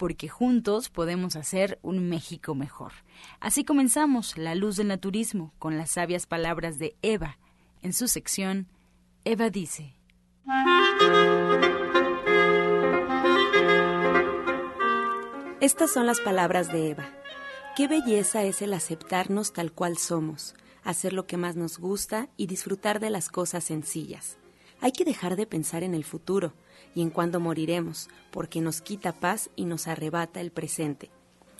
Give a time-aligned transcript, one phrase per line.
[0.00, 2.92] porque juntos podemos hacer un México mejor.
[3.38, 7.36] Así comenzamos La Luz del Naturismo con las sabias palabras de Eva.
[7.82, 8.66] En su sección,
[9.26, 9.92] Eva dice.
[15.60, 17.06] Estas son las palabras de Eva.
[17.76, 22.46] Qué belleza es el aceptarnos tal cual somos, hacer lo que más nos gusta y
[22.46, 24.38] disfrutar de las cosas sencillas.
[24.80, 26.54] Hay que dejar de pensar en el futuro,
[26.94, 31.10] y en cuándo moriremos, porque nos quita paz y nos arrebata el presente.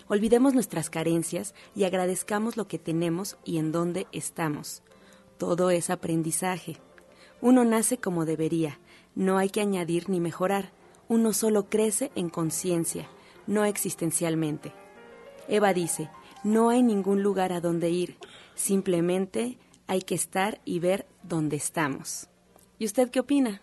[0.09, 4.83] Olvidemos nuestras carencias y agradezcamos lo que tenemos y en dónde estamos.
[5.39, 6.79] Todo es aprendizaje.
[7.41, 8.81] Uno nace como debería,
[9.15, 10.73] no hay que añadir ni mejorar,
[11.09, 13.09] uno solo crece en conciencia,
[13.47, 14.73] no existencialmente.
[15.49, 16.11] Eva dice,
[16.45, 18.19] no hay ningún lugar a donde ir,
[18.55, 22.29] simplemente hay que estar y ver dónde estamos.
[22.79, 23.63] ¿Y usted qué opina?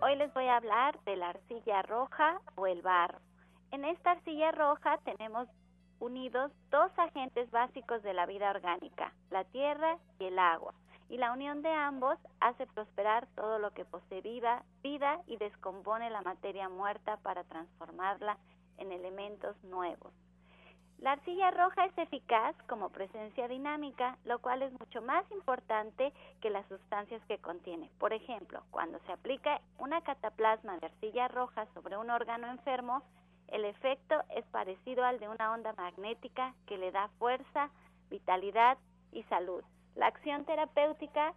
[0.00, 3.18] Hoy les voy a hablar de la arcilla roja o el barro.
[3.72, 5.48] En esta arcilla roja tenemos
[5.98, 10.74] unidos dos agentes básicos de la vida orgánica, la tierra y el agua.
[11.08, 16.08] Y la unión de ambos hace prosperar todo lo que posee vida, vida y descompone
[16.08, 18.38] la materia muerta para transformarla
[18.76, 20.12] en elementos nuevos.
[20.98, 26.50] La arcilla roja es eficaz como presencia dinámica, lo cual es mucho más importante que
[26.50, 27.88] las sustancias que contiene.
[27.98, 33.04] Por ejemplo, cuando se aplica una cataplasma de arcilla roja sobre un órgano enfermo,
[33.46, 37.70] el efecto es parecido al de una onda magnética que le da fuerza,
[38.10, 38.76] vitalidad
[39.12, 39.62] y salud.
[39.94, 41.32] La acción terapéutica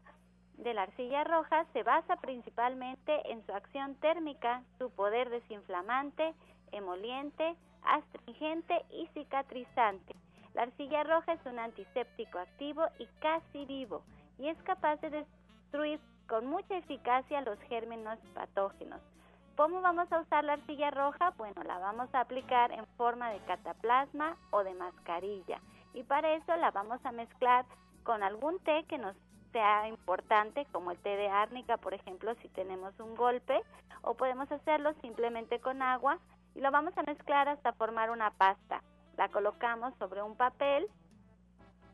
[0.58, 6.34] de la arcilla roja se basa principalmente en su acción térmica, su poder desinflamante,
[6.72, 10.16] emoliente, astringente y cicatrizante.
[10.54, 14.04] La arcilla roja es un antiséptico activo y casi vivo
[14.38, 19.02] y es capaz de destruir con mucha eficacia los gérmenes patógenos.
[19.56, 21.34] ¿Cómo vamos a usar la arcilla roja?
[21.38, 25.60] Bueno, la vamos a aplicar en forma de cataplasma o de mascarilla
[25.94, 27.66] y para eso la vamos a mezclar
[28.04, 29.16] con algún té que nos
[29.52, 33.62] sea importante, como el té de árnica, por ejemplo, si tenemos un golpe,
[34.02, 36.18] o podemos hacerlo simplemente con agua
[36.56, 38.81] y lo vamos a mezclar hasta formar una pasta.
[39.17, 40.88] La colocamos sobre un papel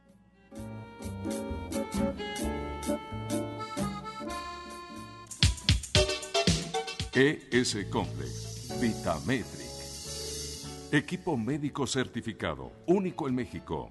[7.14, 9.70] ES Complex Vitametric.
[10.92, 13.90] Equipo médico certificado, único en México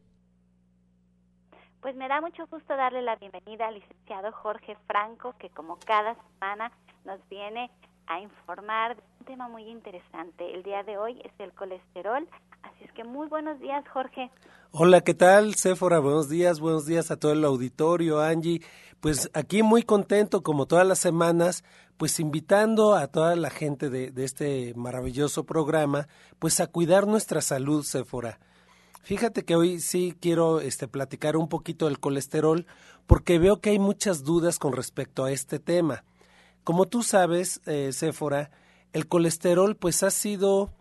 [1.81, 6.15] Pues me da mucho gusto darle la bienvenida al licenciado Jorge Franco, que como cada
[6.33, 6.71] semana
[7.05, 7.71] nos viene
[8.05, 10.53] a informar de un tema muy interesante.
[10.53, 12.27] El día de hoy es el colesterol,
[12.61, 14.29] así es que muy buenos días, Jorge.
[14.69, 15.97] Hola, ¿qué tal, Sephora?
[15.97, 18.61] Buenos días, buenos días a todo el auditorio, Angie.
[18.99, 21.63] Pues aquí muy contento, como todas las semanas,
[21.97, 26.07] pues invitando a toda la gente de, este maravilloso programa,
[26.37, 28.37] pues a cuidar nuestra salud, Sephora
[29.03, 32.67] Fíjate que hoy sí quiero este, platicar un poquito del colesterol
[33.07, 36.03] porque veo que hay muchas dudas con respecto a este tema.
[36.63, 38.51] Como tú sabes, eh, Séfora,
[38.93, 40.71] el colesterol pues ha sido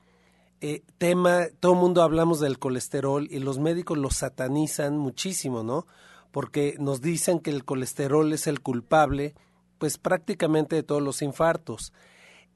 [0.61, 5.87] eh, tema, todo el mundo hablamos del colesterol y los médicos lo satanizan muchísimo, ¿no?
[6.31, 9.35] Porque nos dicen que el colesterol es el culpable
[9.79, 11.95] pues prácticamente de todos los infartos.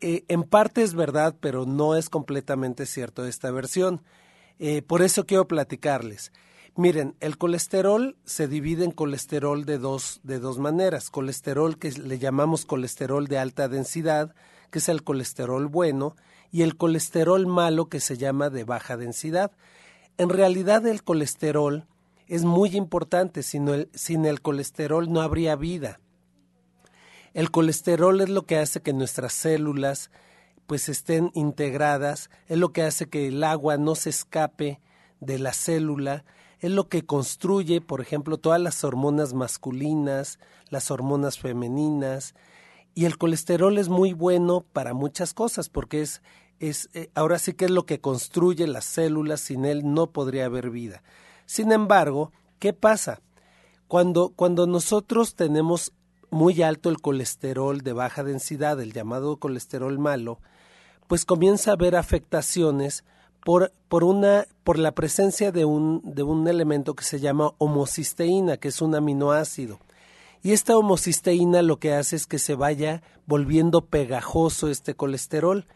[0.01, 4.03] Eh, en parte es verdad, pero no es completamente cierto esta versión.
[4.59, 6.33] Eh, por eso quiero platicarles.
[6.77, 11.11] Miren, el colesterol se divide en colesterol de dos, de dos maneras.
[11.11, 14.35] Colesterol que le llamamos colesterol de alta densidad,
[14.71, 16.17] que es el colesterol bueno,
[16.51, 19.53] y el colesterol malo que se llama de baja densidad.
[20.19, 21.87] En realidad el colesterol
[22.27, 26.01] es muy importante, el, sin el colesterol no habría vida.
[27.35, 30.11] El colesterol es lo que hace que nuestras células
[30.67, 34.81] pues estén integradas, es lo que hace que el agua no se escape
[35.21, 36.25] de la célula,
[36.61, 40.39] es lo que construye, por ejemplo, todas las hormonas masculinas,
[40.71, 42.35] las hormonas femeninas,
[42.95, 46.23] y el colesterol es muy bueno para muchas cosas, porque es,
[46.61, 50.47] es eh, ahora sí que es lo que construye las células, sin él no podría
[50.47, 51.03] haber vida.
[51.45, 53.21] Sin embargo, ¿qué pasa?
[53.89, 55.93] Cuando, cuando nosotros tenemos
[56.31, 60.41] muy alto el colesterol de baja densidad, el llamado colesterol malo,
[61.07, 63.05] pues comienza a haber afectaciones
[63.45, 68.57] por, por, una, por la presencia de un, de un elemento que se llama homocisteína,
[68.57, 69.79] que es un aminoácido.
[70.43, 75.67] Y esta homocisteína lo que hace es que se vaya volviendo pegajoso este colesterol.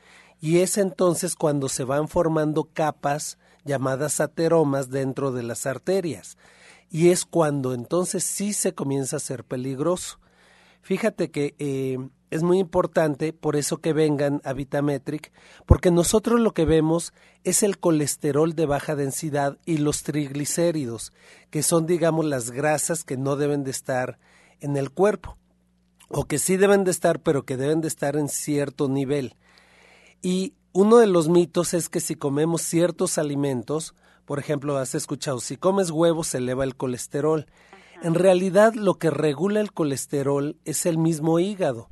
[0.40, 6.36] Y es entonces cuando se van formando capas llamadas ateromas dentro de las arterias.
[6.90, 10.18] Y es cuando entonces sí se comienza a ser peligroso.
[10.88, 11.98] Fíjate que eh,
[12.30, 15.32] es muy importante, por eso que vengan a Vitametric,
[15.66, 17.12] porque nosotros lo que vemos
[17.44, 21.12] es el colesterol de baja densidad y los triglicéridos,
[21.50, 24.18] que son, digamos, las grasas que no deben de estar
[24.60, 25.36] en el cuerpo,
[26.08, 29.34] o que sí deben de estar, pero que deben de estar en cierto nivel.
[30.22, 33.94] Y uno de los mitos es que si comemos ciertos alimentos,
[34.24, 37.44] por ejemplo, has escuchado, si comes huevos se eleva el colesterol.
[38.00, 41.88] En realidad lo que regula el colesterol es el mismo hígado.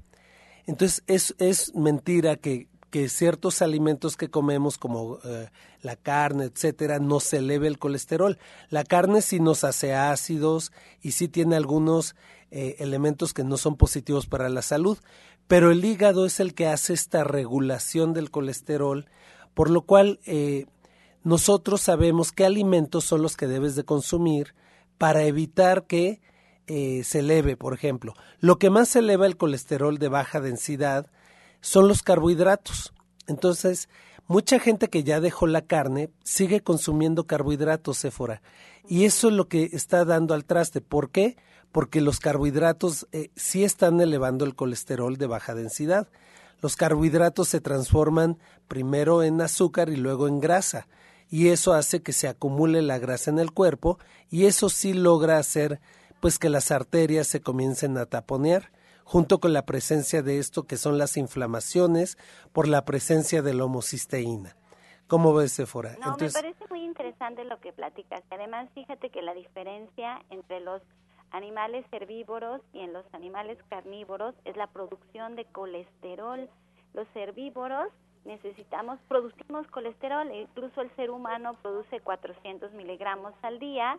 [0.67, 5.49] Entonces es, es mentira que, que ciertos alimentos que comemos como eh,
[5.83, 8.39] la carne, etcétera, nos eleve el colesterol.
[8.71, 10.71] La carne sí nos hace ácidos
[11.03, 12.15] y sí tiene algunos
[12.53, 14.99] eh, elementos que no son positivos para la salud,
[15.49, 19.07] pero el hígado es el que hace esta regulación del colesterol,
[19.55, 20.67] por lo cual eh,
[21.25, 24.55] nosotros sabemos qué alimentos son los que debes de consumir
[24.99, 26.21] para evitar que
[26.67, 28.15] eh, se eleve, por ejemplo.
[28.41, 31.07] Lo que más eleva el colesterol de baja densidad
[31.61, 32.93] son los carbohidratos.
[33.27, 33.89] Entonces,
[34.27, 38.43] mucha gente que ya dejó la carne sigue consumiendo carbohidratos, Sephora.
[38.89, 40.81] Y eso es lo que está dando al traste.
[40.81, 41.37] ¿Por qué?
[41.73, 46.09] Porque los carbohidratos eh, sí están elevando el colesterol de baja densidad.
[46.63, 50.89] Los carbohidratos se transforman primero en azúcar y luego en grasa.
[51.29, 53.99] Y eso hace que se acumule la grasa en el cuerpo
[54.31, 55.81] y eso sí logra hacer
[56.21, 58.73] pues que las arterias se comiencen a taponear,
[59.05, 62.17] junto con la presencia de esto que son las inflamaciones
[62.53, 64.57] por la presencia de la homocisteína.
[65.07, 65.97] ¿Cómo ves, Sephora?
[66.05, 68.25] No, me parece muy interesante lo que platicas.
[68.31, 70.83] Además, fíjate que la diferencia entre los
[71.31, 76.49] animales herbívoros y en los animales carnívoros es la producción de colesterol.
[76.93, 77.89] Los herbívoros
[78.27, 83.99] necesitamos, producimos colesterol, incluso el ser humano produce 400 miligramos al día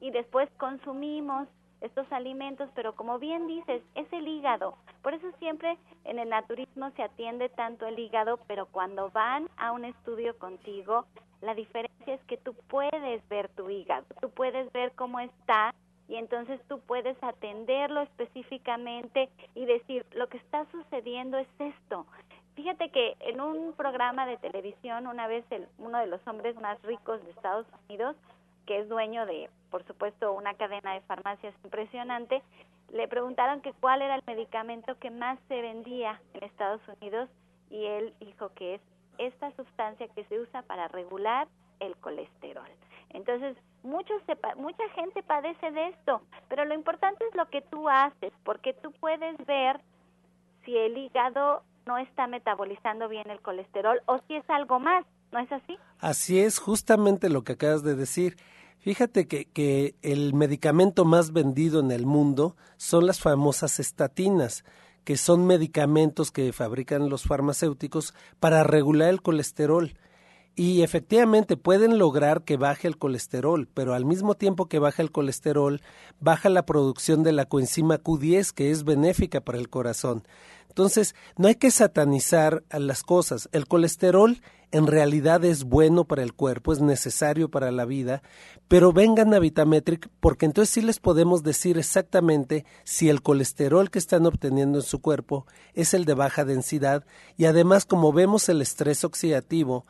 [0.00, 1.48] y después consumimos
[1.80, 4.76] estos alimentos, pero como bien dices, es el hígado.
[5.02, 9.72] Por eso siempre en el naturismo se atiende tanto el hígado, pero cuando van a
[9.72, 11.04] un estudio contigo,
[11.44, 15.74] La diferencia es que tú puedes ver tu hígado, tú puedes ver cómo está
[16.08, 22.06] y entonces tú puedes atenderlo específicamente y decir, lo que está sucediendo es esto.
[22.54, 26.80] Fíjate que en un programa de televisión, una vez el, uno de los hombres más
[26.82, 28.16] ricos de Estados Unidos,
[28.66, 32.42] que es dueño de, por supuesto, una cadena de farmacias impresionante,
[32.92, 37.28] le preguntaron que cuál era el medicamento que más se vendía en Estados Unidos
[37.70, 38.80] y él dijo que es
[39.18, 41.48] esta sustancia que se usa para regular
[41.80, 42.68] el colesterol.
[43.10, 44.22] Entonces, muchos
[44.56, 48.92] mucha gente padece de esto, pero lo importante es lo que tú haces, porque tú
[48.92, 49.80] puedes ver
[50.64, 55.38] si el hígado no está metabolizando bien el colesterol o si es algo más, ¿no
[55.38, 55.76] es así?
[55.98, 58.36] Así es, justamente lo que acabas de decir.
[58.78, 64.64] Fíjate que, que el medicamento más vendido en el mundo son las famosas estatinas,
[65.04, 69.94] que son medicamentos que fabrican los farmacéuticos para regular el colesterol.
[70.56, 75.10] Y efectivamente pueden lograr que baje el colesterol, pero al mismo tiempo que baja el
[75.10, 75.80] colesterol,
[76.20, 80.22] baja la producción de la coenzima Q10, que es benéfica para el corazón.
[80.68, 83.48] Entonces, no hay que satanizar a las cosas.
[83.52, 84.40] El colesterol
[84.74, 88.22] en realidad es bueno para el cuerpo, es necesario para la vida,
[88.66, 94.00] pero vengan a Vitametric porque entonces sí les podemos decir exactamente si el colesterol que
[94.00, 97.06] están obteniendo en su cuerpo es el de baja densidad
[97.36, 99.86] y además como vemos el estrés oxidativo,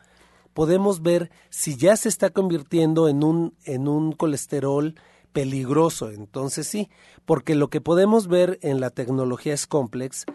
[0.55, 4.95] podemos ver si ya se está convirtiendo en un, en un colesterol
[5.33, 6.11] peligroso.
[6.11, 6.89] Entonces sí,
[7.25, 10.25] porque lo que podemos ver en la tecnología es complex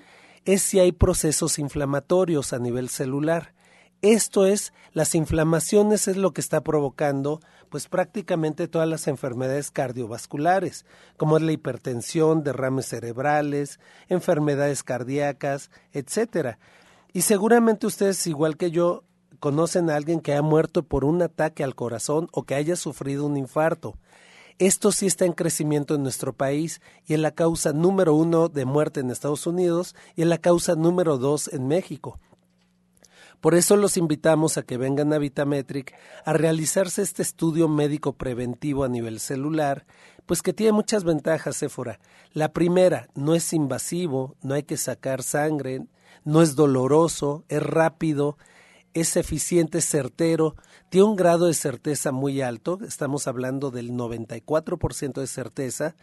[0.44, 3.54] es si hay procesos inflamatorios a nivel celular.
[4.02, 10.84] Esto es, las inflamaciones es lo que está provocando pues prácticamente todas las enfermedades cardiovasculares,
[11.16, 16.58] como es la hipertensión, derrames cerebrales, enfermedades cardíacas, etcétera.
[17.12, 19.04] Y seguramente ustedes, igual que yo,
[19.40, 23.26] conocen a alguien que ha muerto por un ataque al corazón o que haya sufrido
[23.26, 23.96] un infarto.
[24.58, 28.66] Esto sí está en crecimiento en nuestro país y es la causa número uno de
[28.66, 32.20] muerte en Estados Unidos y es la causa número dos en México.
[33.40, 35.94] Por eso los invitamos a que vengan a Vitametric
[36.26, 39.86] a realizarse este estudio médico preventivo a nivel celular,
[40.26, 41.98] pues que tiene muchas ventajas, Sephora.
[42.34, 45.86] La primera, no es invasivo, no hay que sacar sangre,
[46.22, 48.36] no es doloroso, es rápido,
[48.94, 50.56] es eficiente, certero,
[50.88, 55.94] tiene un grado de certeza muy alto, estamos hablando del 94% de certeza,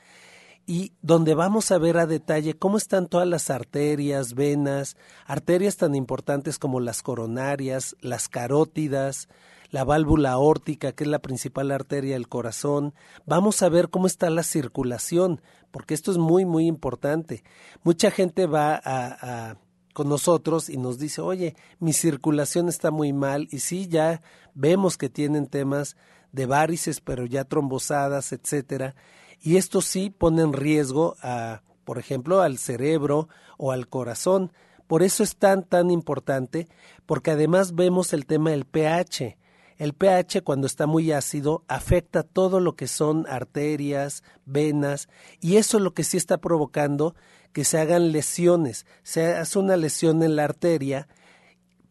[0.65, 5.96] y donde vamos a ver a detalle cómo están todas las arterias, venas, arterias tan
[5.96, 9.29] importantes como las coronarias, las carótidas,
[9.70, 12.94] la válvula aórtica, que es la principal arteria del corazón.
[13.25, 15.41] Vamos a ver cómo está la circulación,
[15.72, 17.44] porque esto es muy, muy importante.
[17.84, 19.58] Mucha gente va a,
[19.97, 24.21] con nosotros y nos dice, oye, mi circulación está muy mal, y sí, ya
[24.53, 25.97] vemos que tienen temas
[26.31, 28.93] de varices, pero ya trombosadas, etcétera
[29.41, 34.51] y esto sí pone en riesgo a, por ejemplo, al cerebro o al corazón.
[34.87, 36.67] Por eso es tan, tan importante,
[37.05, 39.37] porque además vemos el tema del pH.
[39.77, 45.07] El pH cuando está muy ácido afecta todo lo que son arterias, venas,
[45.39, 47.15] y eso es lo que sí está provocando
[47.53, 48.86] que se hagan lesiones.
[49.03, 51.07] Se hace una lesión en la arteria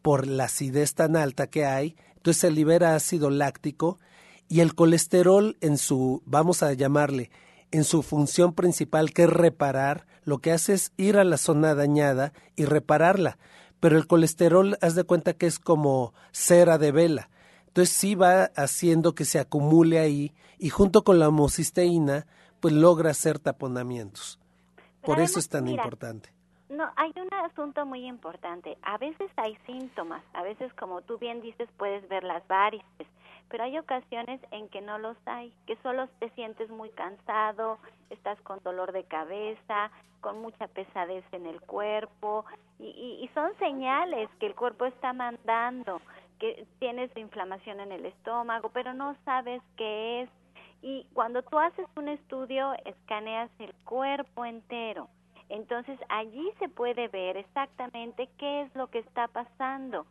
[0.03, 3.99] por la acidez tan alta que hay, entonces se libera ácido láctico
[4.49, 7.31] y el colesterol en su, vamos a llamarle,
[7.71, 11.75] en su función principal que es reparar, lo que hace es ir a la zona
[11.75, 13.39] dañada y repararla.
[13.81, 17.31] Pero el colesterol, haz de cuenta que es como cera de vela.
[17.77, 22.25] Entonces sí va haciendo que se acumule ahí y junto con la homocisteína,
[22.59, 24.41] pues logra hacer taponamientos.
[25.03, 26.31] Por eso es tan importante.
[26.71, 28.79] No, hay un asunto muy importante.
[28.81, 33.07] A veces hay síntomas, a veces como tú bien dices puedes ver las varices,
[33.51, 37.79] pero hay ocasiones en que no los hay, que solo te sientes muy cansado,
[38.09, 39.91] estás con dolor de cabeza,
[40.23, 42.47] con mucha pesadez en el cuerpo
[42.79, 46.01] y, y son señales que el cuerpo está mandando,
[46.39, 50.31] que tienes inflamación en el estómago, pero no sabes qué es.
[50.83, 55.09] Y cuando tú haces un estudio, escaneas el cuerpo entero
[55.49, 60.07] entonces allí se puede ver exactamente qué es lo que está pasando.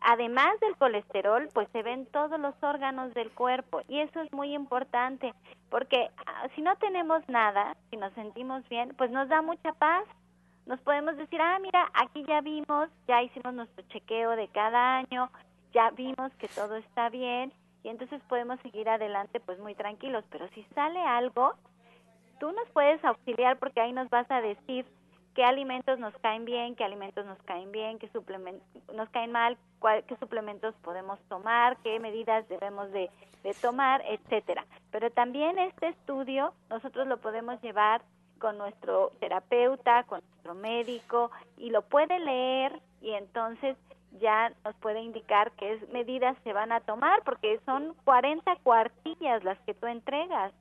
[0.00, 4.54] Además del colesterol, pues se ven todos los órganos del cuerpo y eso es muy
[4.54, 5.32] importante
[5.70, 10.04] porque ah, si no tenemos nada, si nos sentimos bien, pues nos da mucha paz.
[10.66, 15.30] Nos podemos decir, ah, mira, aquí ya vimos, ya hicimos nuestro chequeo de cada año,
[15.76, 17.52] ya vimos que todo está bien
[17.82, 20.24] y entonces podemos seguir adelante pues muy tranquilos.
[20.30, 21.52] Pero si sale algo,
[22.40, 24.86] tú nos puedes auxiliar porque ahí nos vas a decir
[25.34, 29.58] qué alimentos nos caen bien, qué alimentos nos caen bien, qué suplementos nos caen mal,
[30.08, 33.10] qué suplementos podemos tomar, qué medidas debemos de,
[33.42, 34.64] de tomar, etcétera.
[34.90, 38.00] Pero también este estudio nosotros lo podemos llevar
[38.38, 43.76] con nuestro terapeuta, con nuestro médico y lo puede leer y entonces
[44.20, 49.58] ya nos puede indicar qué medidas se van a tomar porque son 40 cuartillas las
[49.60, 50.52] que tú entregas.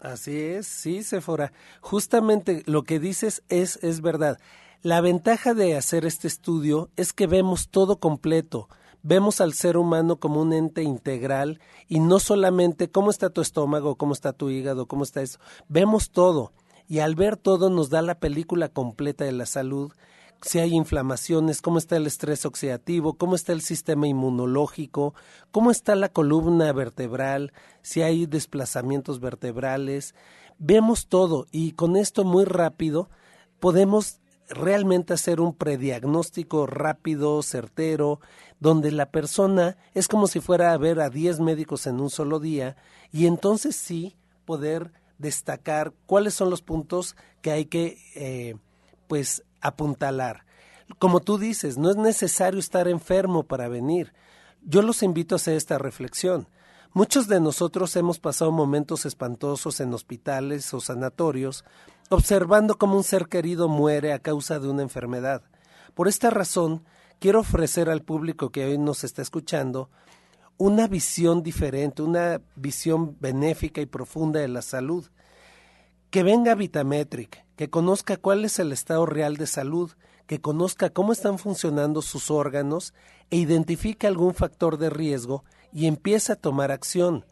[0.00, 1.52] Así es, sí, Sephora.
[1.80, 4.38] Justamente lo que dices es, es verdad.
[4.82, 8.68] La ventaja de hacer este estudio es que vemos todo completo.
[9.02, 13.96] Vemos al ser humano como un ente integral y no solamente cómo está tu estómago,
[13.96, 15.40] cómo está tu hígado, cómo está eso.
[15.68, 16.52] Vemos todo.
[16.86, 19.92] Y al ver todo nos da la película completa de la salud
[20.42, 25.14] si hay inflamaciones, cómo está el estrés oxidativo, cómo está el sistema inmunológico,
[25.50, 27.52] cómo está la columna vertebral,
[27.82, 30.14] si hay desplazamientos vertebrales.
[30.58, 33.08] Vemos todo y con esto muy rápido
[33.60, 38.20] podemos realmente hacer un prediagnóstico rápido, certero,
[38.60, 42.40] donde la persona es como si fuera a ver a 10 médicos en un solo
[42.40, 42.76] día
[43.12, 48.56] y entonces sí poder destacar cuáles son los puntos que hay que eh,
[49.06, 50.44] pues apuntalar.
[50.98, 54.12] Como tú dices, no es necesario estar enfermo para venir.
[54.62, 56.48] Yo los invito a hacer esta reflexión.
[56.94, 61.64] Muchos de nosotros hemos pasado momentos espantosos en hospitales o sanatorios,
[62.08, 65.42] observando cómo un ser querido muere a causa de una enfermedad.
[65.94, 66.84] Por esta razón,
[67.18, 69.90] quiero ofrecer al público que hoy nos está escuchando
[70.56, 75.06] una visión diferente, una visión benéfica y profunda de la salud.
[76.10, 79.90] Que venga Vitametric, que conozca cuál es el estado real de salud,
[80.28, 82.94] que conozca cómo están funcionando sus órganos
[83.30, 87.24] e identifique algún factor de riesgo y empiece a tomar acción.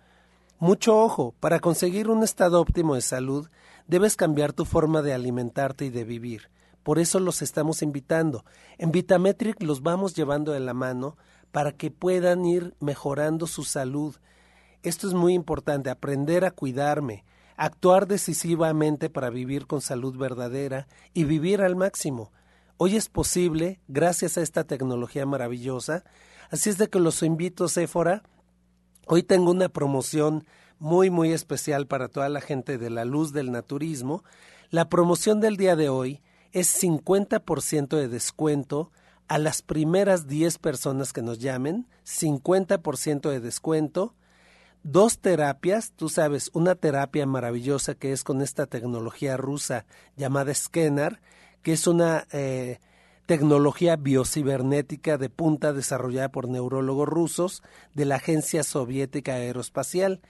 [0.58, 3.48] Mucho ojo, para conseguir un estado óptimo de salud,
[3.86, 6.50] debes cambiar tu forma de alimentarte y de vivir.
[6.82, 8.44] Por eso los estamos invitando.
[8.78, 11.16] En Vitametric los vamos llevando de la mano
[11.52, 14.16] para que puedan ir mejorando su salud.
[14.82, 17.24] Esto es muy importante, aprender a cuidarme,
[17.56, 22.32] actuar decisivamente para vivir con salud verdadera y vivir al máximo.
[22.76, 26.04] Hoy es posible gracias a esta tecnología maravillosa.
[26.50, 28.22] Así es de que los invito, Sephora.
[29.06, 30.46] Hoy tengo una promoción
[30.78, 34.24] muy, muy especial para toda la gente de la luz del naturismo.
[34.70, 38.90] La promoción del día de hoy es 50% de descuento
[39.28, 44.14] a las primeras 10 personas que nos llamen, 50% de descuento
[44.86, 49.84] dos terapias, tú sabes, una terapia maravillosa que es con esta tecnología rusa
[50.16, 51.20] llamada Scanner,
[51.62, 52.78] que es una eh,
[53.26, 57.62] tecnología biocibernética de punta desarrollada por neurólogos rusos
[57.94, 60.20] de la Agencia Soviética Aeroespacial,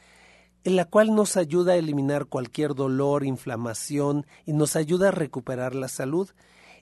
[0.65, 5.75] en la cual nos ayuda a eliminar cualquier dolor, inflamación y nos ayuda a recuperar
[5.75, 6.31] la salud.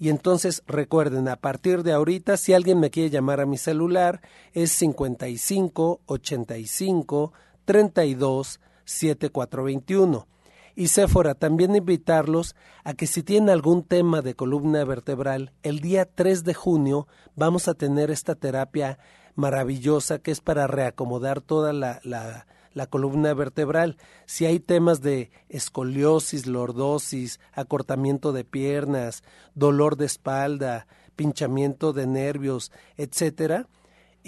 [0.00, 4.20] y entonces recuerden, a partir de ahorita, si alguien me quiere llamar a mi celular,
[4.52, 7.32] es 55 85
[7.64, 10.26] 32 7421.
[10.74, 16.04] Y Sephora, también invitarlos a que si tienen algún tema de columna vertebral, el día
[16.06, 18.98] 3 de junio vamos a tener esta terapia
[19.34, 23.96] maravillosa que es para reacomodar toda la, la, la columna vertebral.
[24.26, 29.24] Si hay temas de escoliosis, lordosis, acortamiento de piernas,
[29.54, 33.68] dolor de espalda, pinchamiento de nervios, etcétera,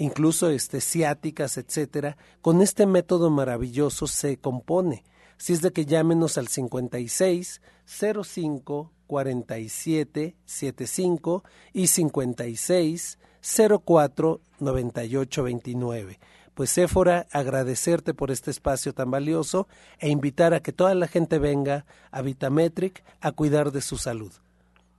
[0.01, 5.03] incluso este, ciáticas, etcétera, con este método maravilloso se compone.
[5.37, 13.19] Si es de que llámenos al 56 05 47 75 y 56
[13.85, 16.19] 04 98 29.
[16.55, 19.67] Pues Séfora, agradecerte por este espacio tan valioso
[19.99, 24.33] e invitar a que toda la gente venga a Vitametric a cuidar de su salud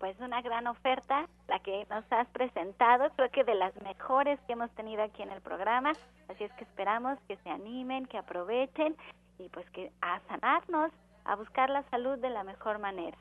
[0.02, 4.54] pues una gran oferta la que nos has presentado, creo que de las mejores que
[4.54, 5.92] hemos tenido aquí en el programa,
[6.26, 8.96] así es que esperamos que se animen, que aprovechen
[9.38, 10.90] y pues que a sanarnos,
[11.24, 13.16] a buscar la salud de la mejor manera.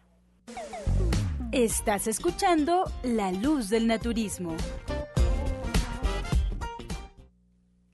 [1.51, 4.57] Estás escuchando La Luz del Naturismo.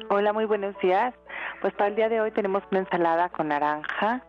[0.10, 1.14] Hola, muy buenos días.
[1.62, 4.22] Pues para el día de hoy tenemos una ensalada con naranja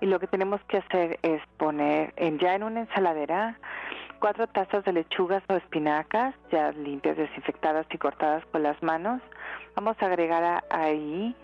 [0.00, 3.58] y lo que tenemos que hacer es poner en, ya en una ensaladera
[4.18, 9.22] cuatro tazas de lechugas o espinacas ya limpias, desinfectadas y cortadas con las manos.
[9.76, 11.34] Vamos a agregar ahí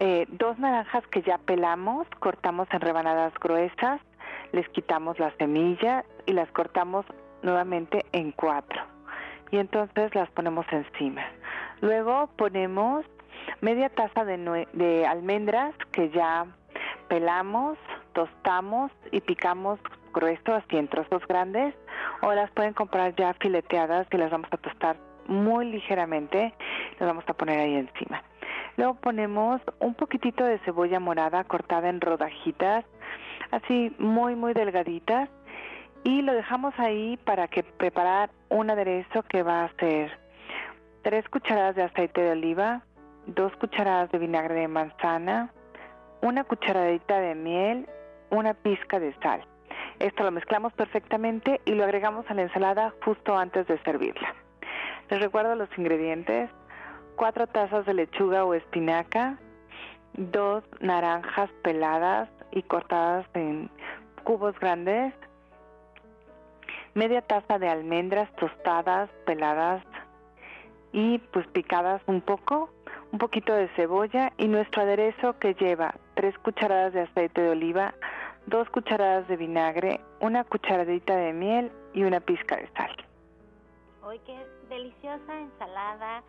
[0.00, 4.00] eh, dos naranjas que ya pelamos, cortamos en rebanadas gruesas,
[4.52, 7.06] les quitamos la semilla y las cortamos
[7.42, 8.80] nuevamente en cuatro.
[9.50, 11.22] Y entonces las ponemos encima.
[11.80, 13.04] Luego ponemos
[13.60, 16.46] media taza de, almendras que ya
[17.08, 17.78] pelamos,
[18.14, 19.78] tostamos y picamos
[20.12, 21.74] grueso, así en trozos grandes,
[22.22, 26.52] o las pueden comprar ya fileteadas y las vamos a tostar muy ligeramente,
[26.98, 28.23] las vamos a poner ahí encima.
[28.76, 32.84] Luego ponemos un poquitito de cebolla morada cortada en rodajitas,
[33.50, 35.28] así muy, muy delgaditas.
[36.02, 40.18] Y lo dejamos ahí para que preparar un aderezo que va a ser
[41.02, 42.82] tres cucharadas de aceite de oliva,
[43.26, 45.50] dos cucharadas de vinagre de manzana,
[46.20, 47.88] una cucharadita de miel,
[48.30, 49.46] una pizca de sal.
[49.98, 54.34] Esto lo mezclamos perfectamente y lo agregamos a la ensalada justo antes de servirla.
[55.10, 56.50] Les recuerdo los ingredientes
[57.16, 59.38] cuatro tazas de lechuga o espinaca,
[60.14, 63.70] dos naranjas peladas y cortadas en
[64.24, 65.12] cubos grandes,
[66.94, 69.82] media taza de almendras tostadas, peladas
[70.92, 72.70] y pues picadas un poco,
[73.12, 77.94] un poquito de cebolla y nuestro aderezo que lleva tres cucharadas de aceite de oliva,
[78.46, 82.94] dos cucharadas de vinagre, una cucharadita de miel y una pizca de sal.
[84.06, 86.22] ¡Ay, qué deliciosa ensalada!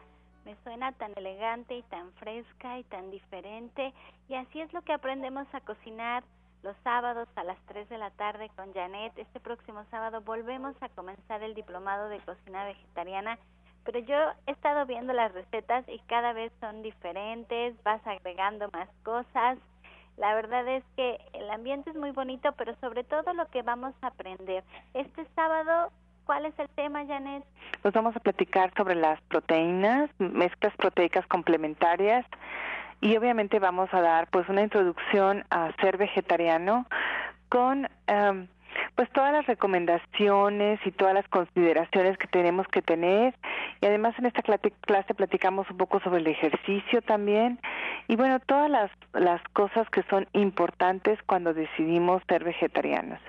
[0.45, 3.93] Me suena tan elegante y tan fresca y tan diferente
[4.29, 6.23] y así es lo que aprendemos a cocinar
[6.63, 9.17] los sábados a las 3 de la tarde con Janet.
[9.17, 13.37] Este próximo sábado volvemos a comenzar el diplomado de cocina vegetariana,
[13.83, 14.15] pero yo
[14.47, 19.59] he estado viendo las recetas y cada vez son diferentes, vas agregando más cosas.
[20.17, 23.93] La verdad es que el ambiente es muy bonito, pero sobre todo lo que vamos
[24.01, 24.63] a aprender.
[24.93, 25.91] Este sábado
[26.25, 27.43] ¿Cuál es el tema, Janet?
[27.83, 32.25] Nos vamos a platicar sobre las proteínas, mezclas proteicas complementarias
[32.99, 36.87] y obviamente vamos a dar pues una introducción a ser vegetariano
[37.49, 38.47] con em,
[38.95, 43.35] pues todas las recomendaciones y todas las consideraciones que tenemos que tener.
[43.81, 47.59] Y además en esta clase platicamos un poco sobre el ejercicio también.
[48.07, 53.19] Y bueno todas las las cosas que son importantes cuando decidimos ser vegetarianos.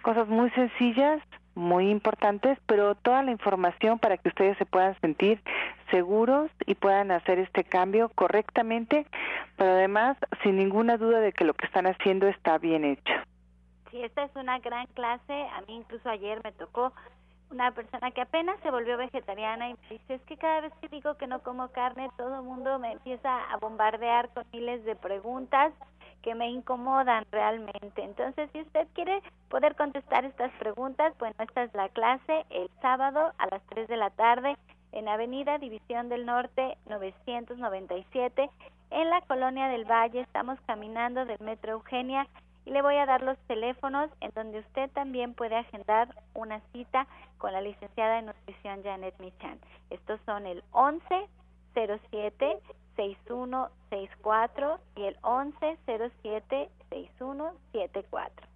[0.00, 1.20] Cosas muy sencillas
[1.56, 5.42] muy importantes, pero toda la información para que ustedes se puedan sentir
[5.90, 9.06] seguros y puedan hacer este cambio correctamente,
[9.56, 13.12] pero además sin ninguna duda de que lo que están haciendo está bien hecho.
[13.90, 15.32] Sí, esta es una gran clase.
[15.32, 16.92] A mí incluso ayer me tocó
[17.50, 20.88] una persona que apenas se volvió vegetariana y me dice, es que cada vez que
[20.88, 24.96] digo que no como carne, todo el mundo me empieza a bombardear con miles de
[24.96, 25.72] preguntas
[26.26, 28.02] que me incomodan realmente.
[28.02, 33.32] Entonces, si usted quiere poder contestar estas preguntas, bueno, esta es la clase el sábado
[33.38, 34.56] a las 3 de la tarde
[34.90, 38.50] en Avenida División del Norte 997
[38.90, 40.22] en la Colonia del Valle.
[40.22, 42.26] Estamos caminando del Metro Eugenia
[42.64, 47.06] y le voy a dar los teléfonos en donde usted también puede agendar una cita
[47.38, 49.60] con la licenciada en nutrición Janet Michan.
[49.90, 51.28] Estos son el 11
[52.10, 52.58] 07
[52.96, 55.78] 6164 y el 11
[56.22, 58.55] 07 6174.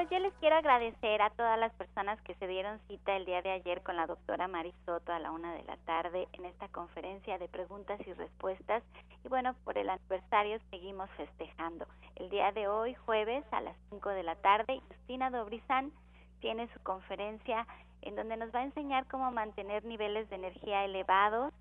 [0.00, 3.42] Pues yo les quiero agradecer a todas las personas que se dieron cita el día
[3.42, 7.36] de ayer con la doctora Marisoto a la una de la tarde en esta conferencia
[7.36, 8.82] de preguntas y respuestas.
[9.22, 11.84] Y bueno, por el aniversario seguimos festejando.
[12.16, 15.92] El día de hoy, jueves, a las cinco de la tarde, Justina Dobrizán
[16.40, 17.66] tiene su conferencia
[18.00, 21.52] en donde nos va a enseñar cómo mantener niveles de energía elevados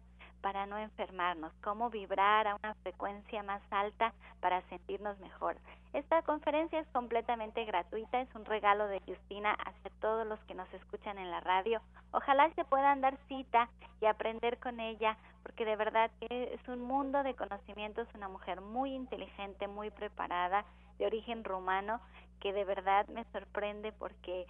[0.41, 5.57] para no enfermarnos, cómo vibrar a una frecuencia más alta para sentirnos mejor.
[5.93, 10.71] Esta conferencia es completamente gratuita, es un regalo de Justina hacia todos los que nos
[10.73, 11.81] escuchan en la radio.
[12.11, 13.69] Ojalá se puedan dar cita
[14.01, 18.93] y aprender con ella, porque de verdad es un mundo de conocimientos, una mujer muy
[18.93, 20.63] inteligente, muy preparada,
[20.99, 21.99] de origen rumano,
[22.39, 24.45] que de verdad me sorprende porque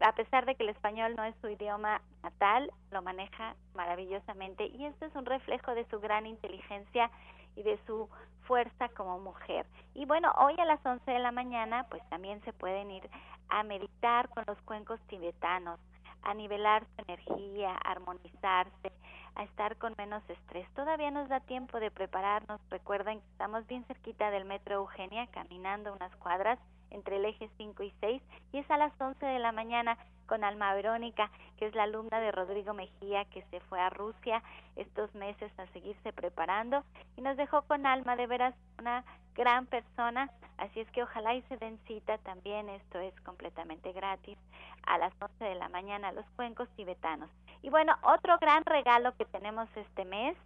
[0.00, 4.86] a pesar de que el español no es su idioma natal, lo maneja maravillosamente y
[4.86, 7.10] esto es un reflejo de su gran inteligencia
[7.56, 8.08] y de su
[8.46, 9.66] fuerza como mujer.
[9.94, 13.08] Y bueno, hoy a las 11 de la mañana pues también se pueden ir
[13.48, 15.78] a meditar con los cuencos tibetanos,
[16.22, 18.92] a nivelar su energía, a armonizarse,
[19.36, 20.68] a estar con menos estrés.
[20.74, 22.60] Todavía nos da tiempo de prepararnos.
[22.70, 26.58] Recuerden que estamos bien cerquita del metro Eugenia, caminando unas cuadras
[26.94, 30.42] entre el eje 5 y 6 y es a las 11 de la mañana con
[30.44, 34.42] Alma Verónica, que es la alumna de Rodrigo Mejía, que se fue a Rusia
[34.76, 36.82] estos meses a seguirse preparando
[37.16, 39.04] y nos dejó con Alma, de veras una
[39.34, 44.38] gran persona, así es que ojalá y se den cita también, esto es completamente gratis,
[44.86, 47.30] a las 11 de la mañana los cuencos tibetanos.
[47.62, 50.36] Y bueno, otro gran regalo que tenemos este mes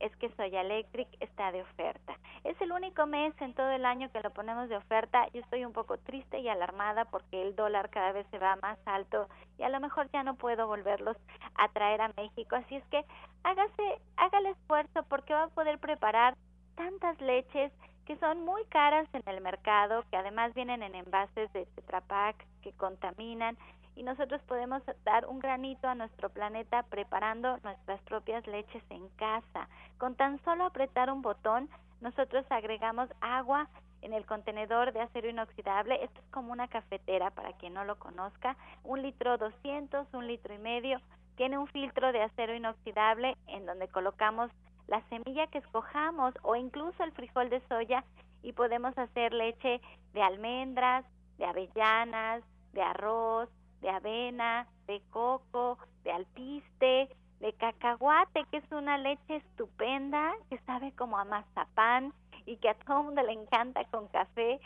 [0.00, 2.16] es que Soya Electric está de oferta.
[2.44, 5.26] Es el único mes en todo el año que lo ponemos de oferta.
[5.32, 8.78] Yo estoy un poco triste y alarmada porque el dólar cada vez se va más
[8.86, 11.16] alto y a lo mejor ya no puedo volverlos
[11.54, 12.56] a traer a México.
[12.56, 13.04] Así es que
[13.42, 16.34] hágase, haga el esfuerzo porque va a poder preparar
[16.76, 17.72] tantas leches
[18.06, 22.36] que son muy caras en el mercado, que además vienen en envases de Tetra Pak
[22.62, 23.58] que contaminan
[23.98, 29.68] y nosotros podemos dar un granito a nuestro planeta preparando nuestras propias leches en casa.
[29.98, 31.68] Con tan solo apretar un botón,
[32.00, 33.68] nosotros agregamos agua
[34.02, 36.04] en el contenedor de acero inoxidable.
[36.04, 38.56] Esto es como una cafetera para quien no lo conozca.
[38.84, 41.00] Un litro 200, un litro y medio.
[41.34, 44.48] Tiene un filtro de acero inoxidable en donde colocamos
[44.86, 48.04] la semilla que escojamos o incluso el frijol de soya
[48.44, 49.80] y podemos hacer leche
[50.12, 51.04] de almendras,
[51.36, 53.48] de avellanas, de arroz,
[53.80, 57.08] de avena, de coco, de alpiste,
[57.40, 62.12] de cacahuate, que es una leche estupenda, que sabe como a mazapán
[62.46, 64.60] y que a todo mundo le encanta con café.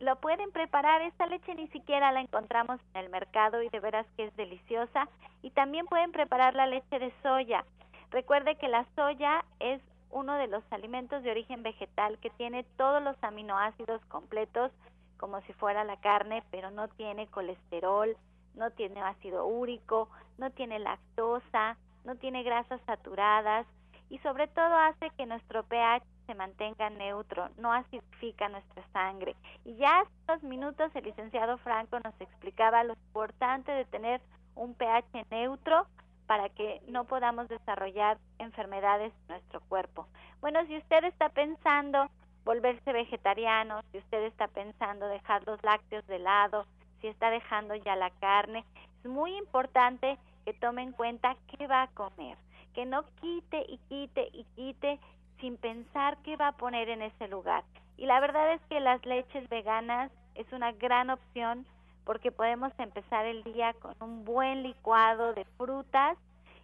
[0.00, 4.06] Lo pueden preparar, esta leche ni siquiera la encontramos en el mercado y de veras
[4.16, 5.08] que es deliciosa.
[5.42, 7.64] Y también pueden preparar la leche de soya.
[8.10, 13.02] Recuerde que la soya es uno de los alimentos de origen vegetal que tiene todos
[13.02, 14.70] los aminoácidos completos
[15.16, 18.16] como si fuera la carne, pero no tiene colesterol,
[18.54, 23.66] no tiene ácido úrico, no tiene lactosa, no tiene grasas saturadas
[24.10, 29.36] y sobre todo hace que nuestro pH se mantenga neutro, no acidifica nuestra sangre.
[29.64, 34.20] Y ya hace unos minutos el licenciado Franco nos explicaba lo importante de tener
[34.54, 35.86] un pH neutro
[36.26, 40.06] para que no podamos desarrollar enfermedades en nuestro cuerpo.
[40.40, 42.08] Bueno, si usted está pensando
[42.44, 46.66] volverse vegetariano, si usted está pensando dejar los lácteos de lado,
[47.04, 48.64] si está dejando ya la carne,
[49.00, 52.38] es muy importante que tome en cuenta qué va a comer,
[52.72, 54.98] que no quite y quite y quite
[55.38, 57.62] sin pensar qué va a poner en ese lugar.
[57.98, 61.66] Y la verdad es que las leches veganas es una gran opción
[62.06, 66.16] porque podemos empezar el día con un buen licuado de frutas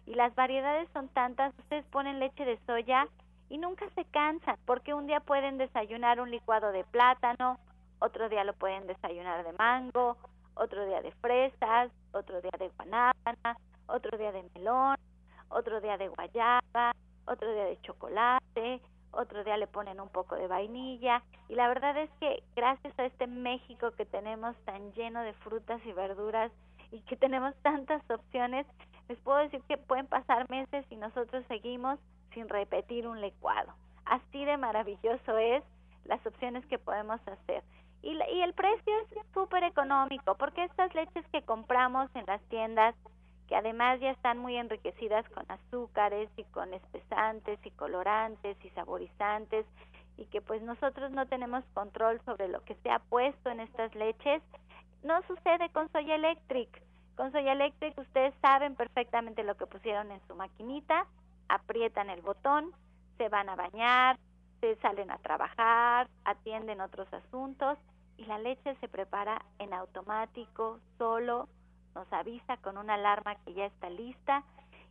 [0.07, 3.07] y las variedades son tantas, ustedes ponen leche de soya
[3.47, 7.59] y nunca se cansan porque un día pueden desayunar un licuado de plátano,
[8.01, 10.17] otro día lo pueden desayunar de mango,
[10.55, 14.97] otro día de fresas, otro día de guanábana, otro día de melón,
[15.49, 20.47] otro día de guayaba, otro día de chocolate, otro día le ponen un poco de
[20.47, 25.33] vainilla y la verdad es que gracias a este México que tenemos tan lleno de
[25.33, 26.51] frutas y verduras
[26.91, 28.65] y que tenemos tantas opciones,
[29.09, 31.99] les puedo decir que pueden pasar meses y nosotros seguimos
[32.33, 33.73] sin repetir un licuado.
[34.05, 35.63] Así de maravilloso es
[36.05, 37.63] las opciones que podemos hacer.
[38.01, 42.95] Y, y el precio es súper económico porque estas leches que compramos en las tiendas
[43.51, 49.65] que además ya están muy enriquecidas con azúcares y con espesantes y colorantes y saborizantes
[50.15, 53.93] y que pues nosotros no tenemos control sobre lo que se ha puesto en estas
[53.93, 54.41] leches,
[55.03, 56.69] no sucede con Soya Electric.
[57.17, 61.05] Con Soya Electric ustedes saben perfectamente lo que pusieron en su maquinita,
[61.49, 62.71] aprietan el botón,
[63.17, 64.17] se van a bañar,
[64.61, 67.77] se salen a trabajar, atienden otros asuntos
[68.17, 71.49] y la leche se prepara en automático, solo,
[71.95, 74.43] nos avisa con una alarma que ya está lista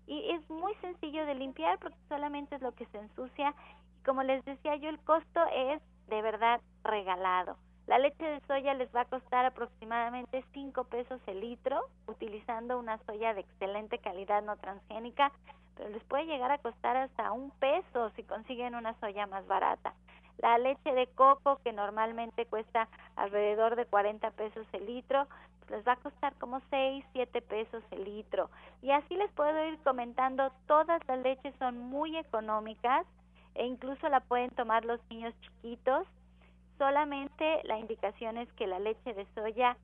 [0.07, 3.55] y es muy sencillo de limpiar porque solamente es lo que se ensucia
[3.99, 7.57] y como les decía yo el costo es de verdad regalado.
[7.87, 12.99] La leche de soya les va a costar aproximadamente 5 pesos el litro utilizando una
[12.99, 15.33] soya de excelente calidad no transgénica,
[15.89, 19.95] les puede llegar a costar hasta un peso si consiguen una soya más barata.
[20.39, 25.27] La leche de coco, que normalmente cuesta alrededor de 40 pesos el litro,
[25.69, 28.51] les va a costar como 6, 7 pesos el litro.
[28.83, 33.07] Y así les puedo ir comentando, todas las leches son muy económicas
[33.55, 36.07] e incluso la pueden tomar los niños chiquitos.
[36.79, 39.77] Solamente la indicación es que la leche de soya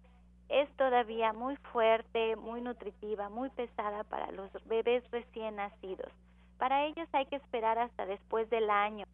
[0.49, 6.13] es todavía muy fuerte, muy nutritiva, muy pesada para los bebés recién nacidos.
[6.59, 9.07] Para ellos hay que esperar hasta después del año,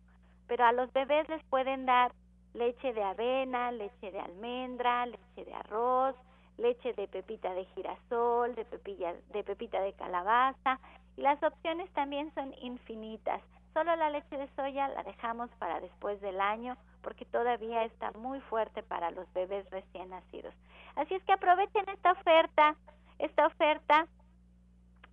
[0.47, 2.13] pero a los bebés les pueden dar
[2.55, 6.15] leche de avena, leche de almendra, leche de arroz,
[6.59, 10.79] leche de pepita de girasol, de, pepilla, de pepita de calabaza
[11.17, 13.43] y las opciones también son infinitas.
[13.73, 18.41] Solo la leche de soya la dejamos para después del año porque todavía está muy
[18.41, 20.55] fuerte para los bebés recién nacidos.
[20.97, 22.77] Así es que aprovechen esta oferta.
[23.19, 24.07] Esta oferta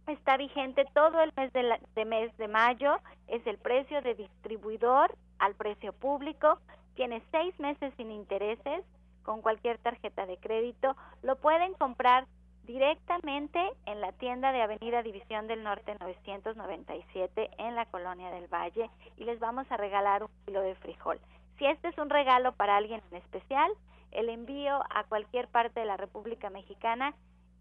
[0.08, 2.98] está vigente todo el mes de, de mes de mayo.
[3.28, 6.60] Es el precio de distribuidor al precio público.
[6.96, 8.84] Tiene seis meses sin intereses
[9.30, 12.26] con cualquier tarjeta de crédito, lo pueden comprar
[12.64, 18.90] directamente en la tienda de Avenida División del Norte 997 en la Colonia del Valle
[19.18, 21.20] y les vamos a regalar un kilo de frijol.
[21.60, 23.70] Si este es un regalo para alguien en especial,
[24.12, 27.14] el envío a cualquier parte de la República Mexicana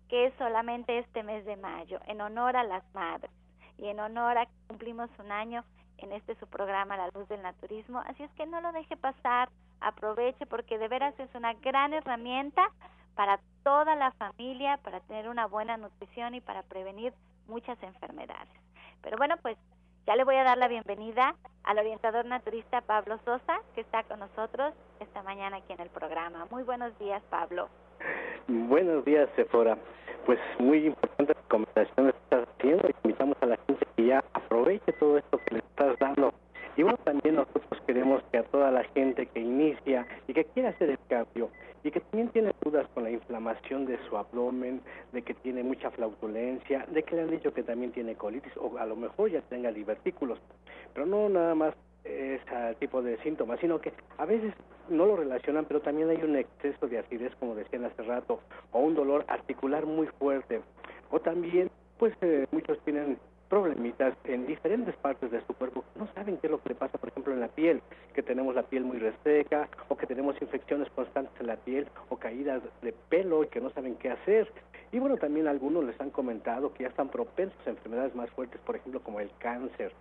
[0.09, 3.29] que es solamente este mes de mayo, en honor a las madres
[3.81, 5.65] y en honor a que cumplimos un año
[5.97, 9.49] en este su programa La Luz del Naturismo, así es que no lo deje pasar,
[9.81, 12.69] aproveche porque de veras es una gran herramienta
[13.15, 17.13] para toda la familia, para tener una buena nutrición y para prevenir
[17.47, 18.53] muchas enfermedades.
[19.01, 19.57] Pero bueno, pues
[20.05, 24.19] ya le voy a dar la bienvenida al orientador naturista Pablo Sosa, que está con
[24.19, 26.47] nosotros esta mañana aquí en el programa.
[26.49, 27.67] Muy buenos días, Pablo.
[28.47, 29.77] Buenos días, Sephora.
[30.25, 34.93] Pues muy importante recomendaciones que estás haciendo y invitamos a la gente que ya aproveche
[34.93, 36.33] todo esto que le estás dando.
[36.77, 40.69] Y bueno, también nosotros queremos que a toda la gente que inicia y que quiere
[40.69, 41.49] hacer el cambio
[41.83, 45.91] y que también tiene dudas con la inflamación de su abdomen, de que tiene mucha
[45.91, 49.41] flautulencia, de que le han dicho que también tiene colitis o a lo mejor ya
[49.41, 50.39] tenga divertículos,
[50.93, 54.53] pero no nada más ese tipo de síntomas, sino que a veces
[54.89, 58.39] no lo relacionan, pero también hay un exceso de acidez, como decían hace rato,
[58.71, 60.61] o un dolor articular muy fuerte,
[61.11, 63.17] o también, pues eh, muchos tienen
[63.51, 65.83] problemitas en diferentes partes de su cuerpo.
[65.95, 67.81] No saben qué es lo que le pasa, por ejemplo, en la piel,
[68.13, 72.15] que tenemos la piel muy reseca o que tenemos infecciones constantes en la piel o
[72.15, 74.49] caídas de pelo y que no saben qué hacer.
[74.93, 78.61] Y bueno, también algunos les han comentado que ya están propensos a enfermedades más fuertes,
[78.61, 79.91] por ejemplo, como el cáncer,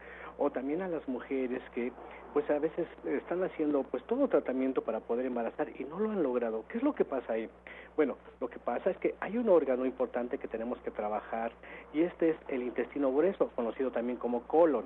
[0.41, 1.93] o también a las mujeres que
[2.33, 6.23] pues a veces están haciendo pues todo tratamiento para poder embarazar y no lo han
[6.23, 6.65] logrado.
[6.69, 7.49] ¿Qué es lo que pasa ahí?
[7.95, 11.53] Bueno, lo que pasa es que hay un órgano importante que tenemos que trabajar
[11.93, 14.85] y este es el intestino grueso, conocido también como colon.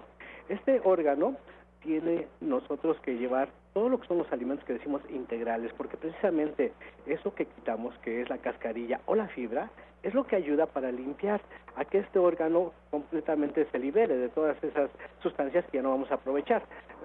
[0.48, 1.36] Este órgano
[1.85, 6.72] tiene nosotros que llevar todo lo que son los alimentos que decimos integrales, porque precisamente
[7.07, 9.70] eso que quitamos, que es la cascarilla o la fibra,
[10.03, 11.41] es lo que ayuda para limpiar
[11.76, 14.91] a que este órgano completamente se libere de todas esas
[15.22, 16.62] sustancias que ya no vamos a aprovechar,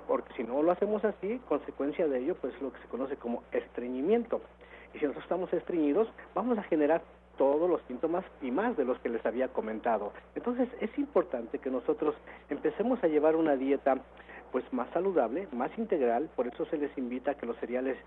[0.08, 3.44] porque si no lo hacemos así, consecuencia de ello, pues lo que se conoce como
[3.52, 4.42] estreñimiento.
[4.94, 7.02] Y si nosotros estamos estreñidos, vamos a generar
[7.38, 10.12] todos los síntomas y más de los que les había comentado.
[10.36, 12.14] Entonces es importante que nosotros
[12.50, 13.98] empecemos a llevar una dieta
[14.52, 17.98] pues más saludable, más integral, por eso se les invita a que los cereales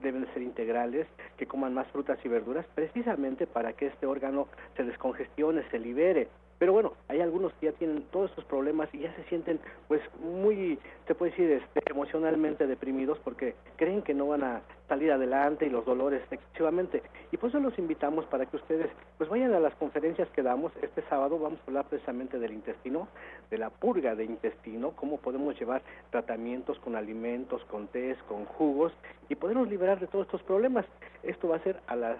[0.00, 4.84] deben ser integrales, que coman más frutas y verduras, precisamente para que este órgano se
[4.84, 6.28] descongestione, se libere.
[6.60, 9.58] Pero bueno, hay algunos que ya tienen todos estos problemas y ya se sienten
[9.88, 15.10] pues muy, se puede decir, este, emocionalmente deprimidos porque creen que no van a salir
[15.10, 17.02] adelante y los dolores excesivamente.
[17.32, 20.70] Y por eso los invitamos para que ustedes pues vayan a las conferencias que damos.
[20.82, 23.08] Este sábado vamos a hablar precisamente del intestino,
[23.48, 25.80] de la purga de intestino, cómo podemos llevar
[26.10, 28.92] tratamientos con alimentos, con tés, con jugos
[29.30, 30.84] y podernos liberar de todos estos problemas.
[31.22, 32.18] Esto va a ser a las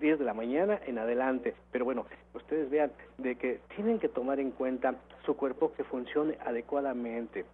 [0.00, 1.54] 10 de la mañana en adelante.
[1.70, 4.94] Pero bueno, ustedes vean de que tienen que tomar en cuenta
[5.24, 7.44] su cuerpo que funcione adecuadamente.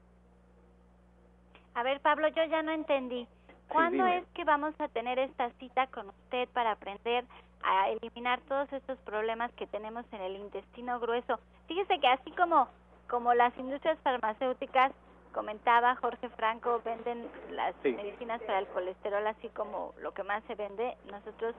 [1.75, 3.27] A ver, Pablo, yo ya no entendí.
[3.69, 7.25] ¿Cuándo es que vamos a tener esta cita con usted para aprender
[7.63, 11.41] a eliminar todos estos problemas que tenemos en el intestino grueso?
[11.67, 12.69] Fíjese que así como
[13.09, 14.93] como las industrias farmacéuticas
[15.33, 20.55] comentaba Jorge Franco, venden las medicinas para el colesterol así como lo que más se
[20.55, 20.97] vende.
[21.11, 21.55] Nosotros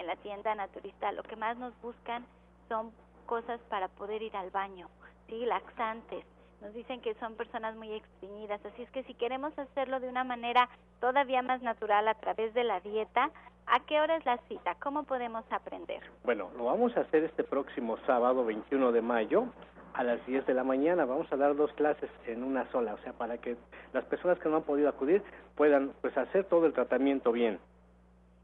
[0.00, 2.24] en la tienda naturista lo que más nos buscan
[2.68, 2.90] son
[3.26, 4.88] cosas para poder ir al baño,
[5.28, 6.24] sí, laxantes.
[6.60, 10.24] Nos dicen que son personas muy extrañidas, así es que si queremos hacerlo de una
[10.24, 10.68] manera
[11.00, 13.30] todavía más natural a través de la dieta,
[13.66, 14.74] ¿a qué hora es la cita?
[14.82, 16.02] ¿Cómo podemos aprender?
[16.24, 19.46] Bueno, lo vamos a hacer este próximo sábado 21 de mayo
[19.94, 21.04] a las 10 de la mañana.
[21.04, 23.56] Vamos a dar dos clases en una sola, o sea, para que
[23.92, 25.22] las personas que no han podido acudir
[25.56, 27.58] puedan pues hacer todo el tratamiento bien.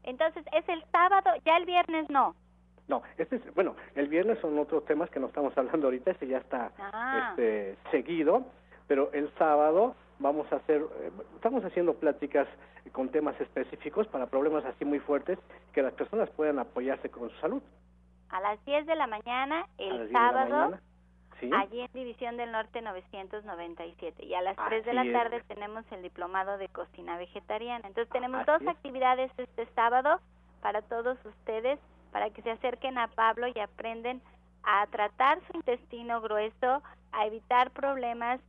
[0.07, 1.29] Entonces, ¿es el sábado?
[1.45, 2.33] Ya el viernes no.
[2.87, 6.27] No, este es, bueno, el viernes son otros temas que no estamos hablando ahorita, este
[6.27, 7.31] ya está Ah.
[7.31, 8.45] este, seguido,
[8.87, 12.47] pero el sábado vamos a hacer, eh, estamos haciendo pláticas
[12.93, 15.37] con temas específicos para problemas así muy fuertes
[15.73, 17.61] que las personas puedan apoyarse con su salud.
[18.29, 20.81] A las 10 de la mañana, el 10 de la sábado, mañana.
[21.39, 21.49] Sí.
[21.53, 24.25] allí en División del Norte 997.
[24.25, 25.13] Y a las 3 de la Así es.
[25.15, 27.87] tarde tenemos el diplomado de cocina vegetariana.
[27.87, 28.67] Entonces tenemos Así dos es.
[28.69, 30.19] actividades este sábado
[30.61, 31.79] para todos ustedes,
[32.11, 34.21] para que se acerquen a Pablo y aprenden
[34.63, 36.81] a tratar su intestino grueso,
[37.11, 38.41] a evitar problemas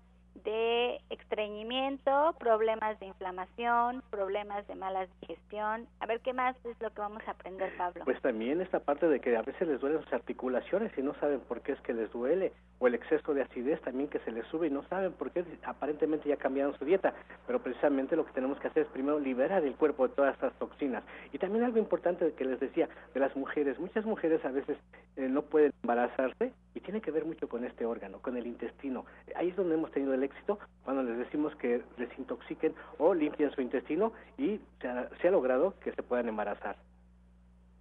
[0.44, 5.86] de estreñimiento, problemas de inflamación, problemas de mala digestión.
[6.00, 8.04] A ver qué más es lo que vamos a aprender, Pablo.
[8.04, 11.40] Pues también esta parte de que a veces les duelen sus articulaciones y no saben
[11.40, 14.46] por qué es que les duele, o el exceso de acidez también que se les
[14.46, 17.12] sube y no saben por qué aparentemente ya cambiaron su dieta,
[17.46, 20.52] pero precisamente lo que tenemos que hacer es primero liberar el cuerpo de todas estas
[20.54, 21.02] toxinas.
[21.32, 24.76] Y también algo importante que les decía de las mujeres, muchas mujeres a veces
[25.16, 29.04] eh, no pueden embarazarse y tiene que ver mucho con este órgano, con el intestino.
[29.34, 33.60] Ahí es donde hemos tenido el éxito cuando les decimos que desintoxiquen o limpien su
[33.60, 36.76] intestino y se ha, se ha logrado que se puedan embarazar.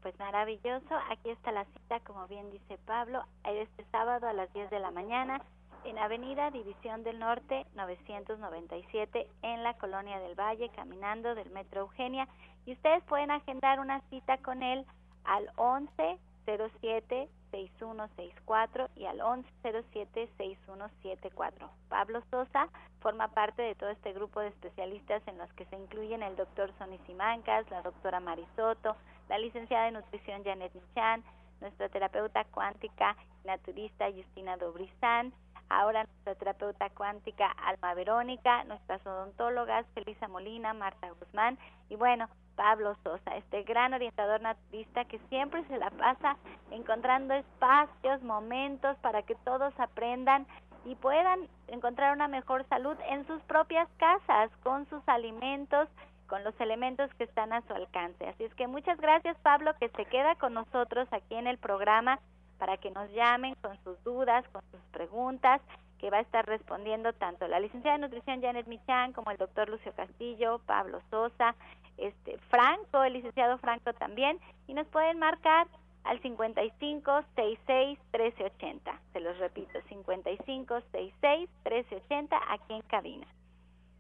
[0.02, 4.70] Pues maravilloso, aquí está la cita, como bien dice Pablo, este sábado a las 10
[4.70, 5.42] de la mañana
[5.84, 12.28] en Avenida División del Norte 997 en la Colonia del Valle, caminando del Metro Eugenia.
[12.66, 14.86] Y ustedes pueden agendar una cita con él
[15.24, 21.70] al 1107 6164 y al 1107 6174.
[21.90, 22.70] Pablo Sosa
[23.00, 26.72] forma parte de todo este grupo de especialistas en los que se incluyen el doctor
[26.78, 28.96] Sonny Simancas, la doctora Marisoto,
[29.30, 31.24] la licenciada en nutrición Janet Michan,
[31.62, 35.34] nuestra terapeuta cuántica naturista Justina Dobrizán,
[35.70, 41.58] ahora nuestra terapeuta cuántica Alma Verónica, nuestras odontólogas Felisa Molina, Marta Guzmán
[41.90, 42.28] y bueno,
[42.58, 46.36] Pablo Sosa, este gran orientador naturista que siempre se la pasa
[46.72, 50.46] encontrando espacios, momentos para que todos aprendan
[50.84, 55.88] y puedan encontrar una mejor salud en sus propias casas, con sus alimentos,
[56.28, 58.28] con los elementos que están a su alcance.
[58.28, 62.20] Así es que muchas gracias Pablo que se queda con nosotros aquí en el programa
[62.58, 65.62] para que nos llamen con sus dudas, con sus preguntas,
[66.00, 69.70] que va a estar respondiendo tanto la licenciada de nutrición Janet Michan como el doctor
[69.70, 71.56] Lucio Castillo, Pablo Sosa,
[71.98, 75.68] este Franco, el licenciado Franco también, y nos pueden marcar
[76.04, 79.02] al 55 66 1380.
[79.14, 83.28] Se los repito, 55 66 1380 aquí en cabina.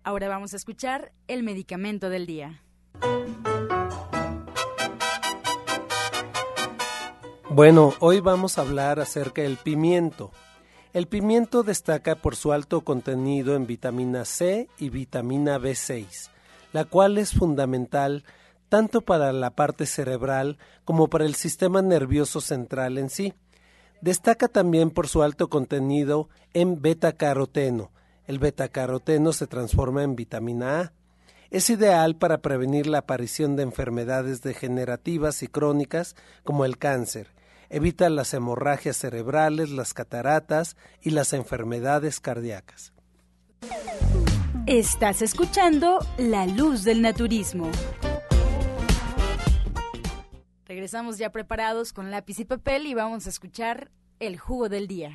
[0.03, 2.61] Ahora vamos a escuchar el medicamento del día.
[7.57, 10.29] Bueno, hoy vamos a hablar acerca del pimiento.
[10.93, 16.29] El pimiento destaca por su alto contenido en vitamina C y vitamina B6,
[16.71, 18.25] la cual es fundamental
[18.69, 23.33] tanto para la parte cerebral como para el sistema nervioso central en sí.
[24.01, 27.89] Destaca también por su alto contenido en beta-caroteno.
[28.27, 30.93] El beta-caroteno se transforma en vitamina A.
[31.49, 37.35] Es ideal para prevenir la aparición de enfermedades degenerativas y crónicas como el cáncer.
[37.69, 42.93] Evita las hemorragias cerebrales, las cataratas y las enfermedades cardíacas.
[44.65, 47.69] Estás escuchando La Luz del Naturismo.
[50.65, 55.11] Regresamos ya preparados con lápiz y papel y vamos a escuchar el jugo del día.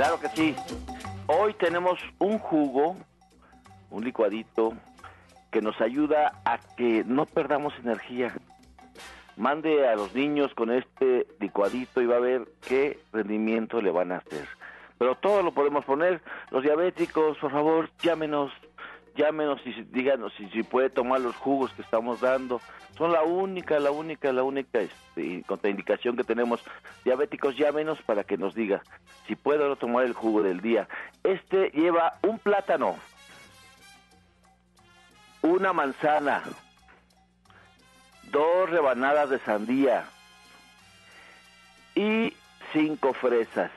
[0.00, 0.56] Claro que sí.
[1.26, 2.96] Hoy tenemos un jugo,
[3.90, 4.72] un licuadito,
[5.50, 8.32] que nos ayuda a que no perdamos energía
[9.36, 14.12] mande a los niños con este licuadito y va a ver qué rendimiento le van
[14.12, 14.48] a hacer.
[14.96, 16.22] Pero todo lo podemos poner.
[16.50, 18.50] Los diabéticos, por favor, llámenos,
[19.14, 22.60] llámenos y díganos si, si puede tomar los jugos que estamos dando.
[22.96, 26.60] Son la única, la única, la única este, contraindicación que tenemos.
[27.04, 28.82] Diabéticos, llámenos para que nos diga
[29.26, 30.88] si puedo no tomar el jugo del día.
[31.22, 32.96] Este lleva un plátano,
[35.42, 36.42] una manzana,
[38.30, 40.04] dos rebanadas de sandía
[41.94, 42.34] y
[42.72, 43.70] cinco fresas.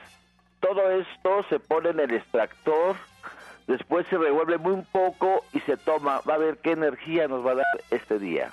[0.60, 2.96] Todo esto se pone en el extractor,
[3.66, 6.20] después se revuelve muy poco y se toma.
[6.28, 8.50] Va a ver qué energía nos va a dar este día.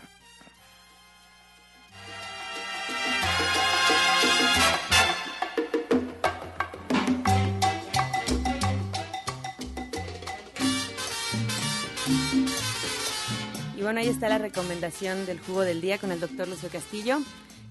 [13.82, 17.18] Y bueno, ahí está la recomendación del jugo del día con el doctor Lucio Castillo.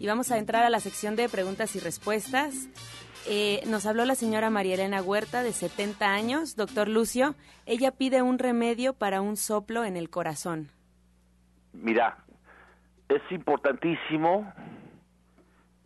[0.01, 2.67] Y vamos a entrar a la sección de preguntas y respuestas.
[3.29, 6.57] Eh, nos habló la señora María Elena Huerta, de 70 años.
[6.57, 7.35] Doctor Lucio,
[7.67, 10.69] ella pide un remedio para un soplo en el corazón.
[11.73, 12.19] Mira,
[13.09, 14.53] es importantísimo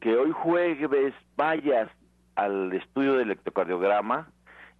[0.00, 1.90] que hoy jueves vayas
[2.36, 4.28] al estudio de electrocardiograma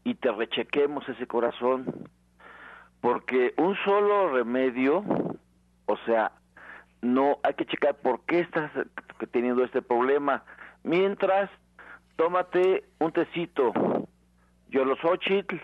[0.05, 2.09] y te rechequemos ese corazón
[3.01, 5.05] porque un solo remedio,
[5.85, 6.33] o sea,
[7.03, 8.71] no hay que checar por qué estás
[9.31, 10.43] teniendo este problema.
[10.85, 11.51] Mientras,
[12.17, 13.73] tómate un tecito,
[14.69, 15.57] yolosochitl,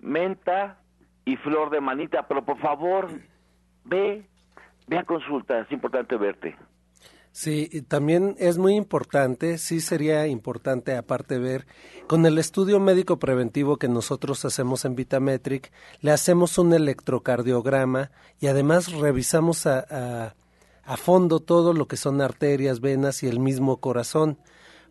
[0.00, 0.80] menta
[1.24, 3.08] y flor de manita, pero por favor,
[3.84, 4.26] ve,
[4.86, 6.56] ve a consulta, es importante verte.
[7.34, 11.66] Sí, también es muy importante, sí sería importante aparte ver,
[12.06, 15.72] con el estudio médico preventivo que nosotros hacemos en Vitametric,
[16.02, 20.34] le hacemos un electrocardiograma y además revisamos a, a,
[20.84, 24.36] a fondo todo lo que son arterias, venas y el mismo corazón.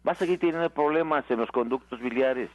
[0.07, 2.51] va a seguir teniendo problemas en los conductos biliares.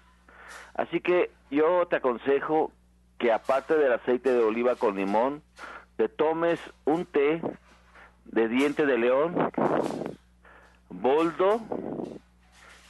[0.75, 2.71] Así que yo te aconsejo
[3.17, 5.41] que aparte del aceite de oliva con limón,
[5.97, 7.41] te tomes un té
[8.25, 9.51] de diente de león,
[10.89, 11.61] boldo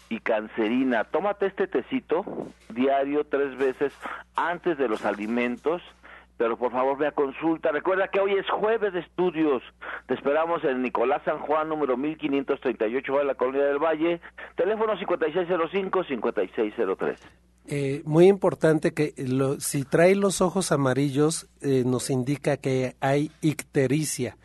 [0.10, 1.06] y cancerina.
[1.06, 2.24] Tómate este tecito
[2.70, 3.94] diario tres veces
[4.36, 5.82] antes de los alimentos
[6.38, 7.72] pero por favor ve a consulta.
[7.72, 9.64] Recuerda que hoy es jueves de estudios.
[10.08, 14.20] Te esperamos en Nicolás San Juan, número 1538 de la Colonia del Valle,
[14.56, 17.18] teléfono 5605-5603.
[17.68, 23.32] Eh, muy importante que lo, si trae los ojos amarillos eh, nos indica que hay
[23.42, 24.38] ictericia,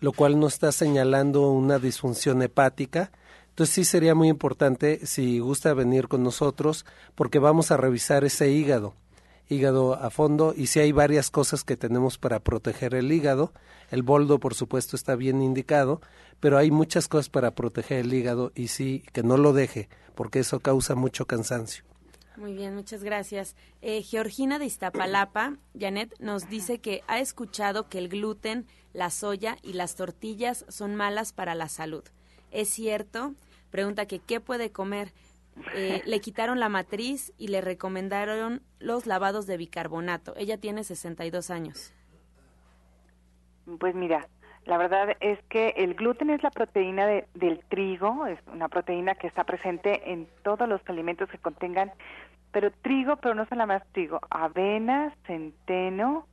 [0.00, 3.10] lo cual nos está señalando una disfunción hepática.
[3.56, 6.84] Entonces sí sería muy importante si gusta venir con nosotros
[7.14, 8.92] porque vamos a revisar ese hígado,
[9.48, 13.54] hígado a fondo y si hay varias cosas que tenemos para proteger el hígado.
[13.90, 16.02] El boldo por supuesto está bien indicado,
[16.38, 20.40] pero hay muchas cosas para proteger el hígado y sí que no lo deje porque
[20.40, 21.82] eso causa mucho cansancio.
[22.36, 23.56] Muy bien, muchas gracias.
[23.80, 29.56] Eh, Georgina de Iztapalapa, Janet, nos dice que ha escuchado que el gluten, la soya
[29.62, 32.04] y las tortillas son malas para la salud.
[32.56, 33.34] ¿Es cierto?
[33.70, 35.08] Pregunta que qué puede comer.
[35.74, 40.32] Eh, le quitaron la matriz y le recomendaron los lavados de bicarbonato.
[40.38, 41.92] Ella tiene 62 años.
[43.78, 44.26] Pues mira,
[44.64, 49.26] la verdad es que el gluten es la proteína del trigo, es una proteína que
[49.26, 51.92] está presente en todos los alimentos que contengan,
[52.52, 56.26] pero trigo, pero no más trigo, avena, centeno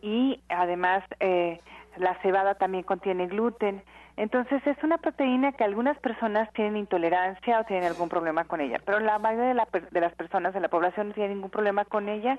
[0.00, 1.60] y además eh,
[1.98, 3.82] la cebada también contiene gluten.
[4.16, 8.78] Entonces es una proteína que algunas personas tienen intolerancia o tienen algún problema con ella,
[8.84, 12.08] pero la mayoría de, de las personas de la población no tienen ningún problema con
[12.08, 12.38] ella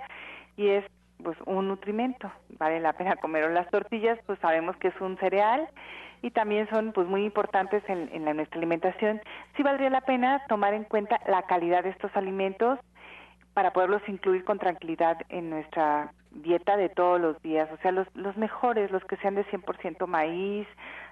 [0.56, 0.86] y es
[1.24, 3.50] pues un nutrimento, vale la pena comer.
[3.52, 5.68] Las tortillas, pues sabemos que es un cereal
[6.22, 9.22] y también son pues muy importantes en, en la, nuestra alimentación.
[9.56, 12.80] Sí valdría la pena tomar en cuenta la calidad de estos alimentos
[13.54, 18.08] para poderlos incluir con tranquilidad en nuestra dieta de todos los días, o sea, los,
[18.16, 20.68] los mejores, los que sean de 100% maíz,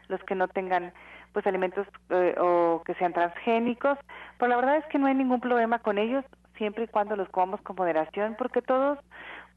[0.08, 0.93] los que no tengan
[1.34, 3.97] pues alimentos eh, o que sean transgénicos,
[4.38, 6.26] pero la verdad es que no hay ningún problema con ellos
[6.58, 8.99] siempre y cuando los comamos con moderación, porque todos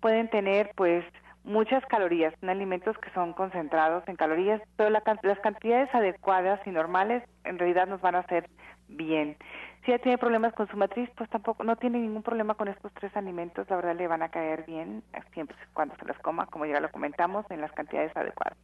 [0.01, 1.05] pueden tener pues
[1.45, 7.22] muchas calorías, son alimentos que son concentrados en calorías, pero las cantidades adecuadas y normales
[7.45, 8.49] en realidad nos van a hacer
[8.88, 9.36] bien.
[9.84, 12.92] Si ella tiene problemas con su matriz, pues tampoco, no tiene ningún problema con estos
[12.95, 16.64] tres alimentos, la verdad le van a caer bien siempre cuando se los coma, como
[16.64, 18.57] ya lo comentamos, en las cantidades adecuadas.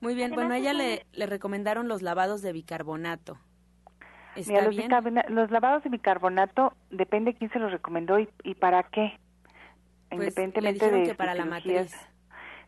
[0.00, 3.38] Muy bien, bueno, a ella le, le recomendaron los lavados de bicarbonato.
[4.34, 4.90] ¿Está los, bien?
[5.28, 9.18] los lavados de bicarbonato depende quién se los recomendó y, y para qué.
[10.08, 11.94] Pues, independientemente de que para la matriz.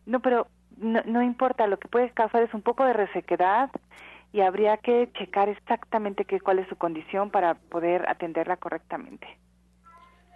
[0.06, 3.70] No, pero no, no importa, lo que puede causar es un poco de resequedad
[4.32, 9.26] y habría que checar exactamente qué cuál es su condición para poder atenderla correctamente.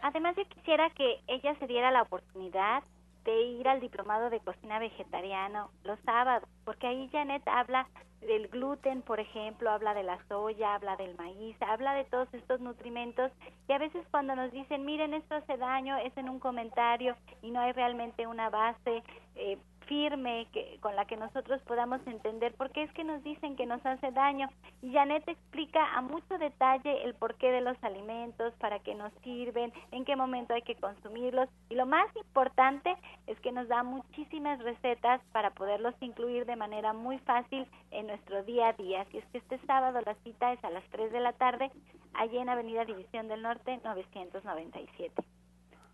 [0.02, 2.82] Además, yo quisiera que ella se diera la oportunidad
[3.26, 7.88] de ir al diplomado de cocina vegetariano los sábados, porque ahí Janet habla
[8.20, 12.60] del gluten, por ejemplo, habla de la soya, habla del maíz, habla de todos estos
[12.60, 13.30] nutrimentos
[13.68, 17.50] y a veces cuando nos dicen, miren, esto hace daño, es en un comentario y
[17.50, 19.02] no hay realmente una base
[19.34, 23.56] eh, firme que, con la que nosotros podamos entender por qué es que nos dicen
[23.56, 24.48] que nos hace daño.
[24.82, 29.72] Y Janet explica a mucho detalle el porqué de los alimentos, para qué nos sirven,
[29.90, 31.48] en qué momento hay que consumirlos.
[31.70, 32.94] Y lo más importante
[33.26, 38.42] es que nos da muchísimas recetas para poderlos incluir de manera muy fácil en nuestro
[38.42, 39.02] día a día.
[39.02, 41.70] Así es que este sábado la cita es a las 3 de la tarde,
[42.14, 45.35] allí en Avenida División del Norte 997.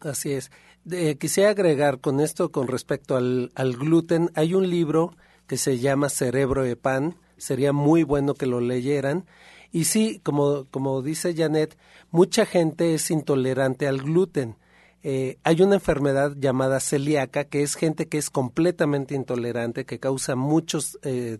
[0.02, 0.50] Así es.
[1.18, 5.14] quisiera agregar con esto con respecto al, al, gluten, hay un libro
[5.46, 9.24] que se llama Cerebro de Pan, sería muy bueno que lo leyeran.
[9.70, 11.78] Y sí, como, como dice Janet,
[12.10, 14.56] mucha gente es intolerante al gluten.
[15.02, 20.36] Eh, hay una enfermedad llamada celíaca, que es gente que es completamente intolerante, que causa
[20.36, 21.38] muchos eh,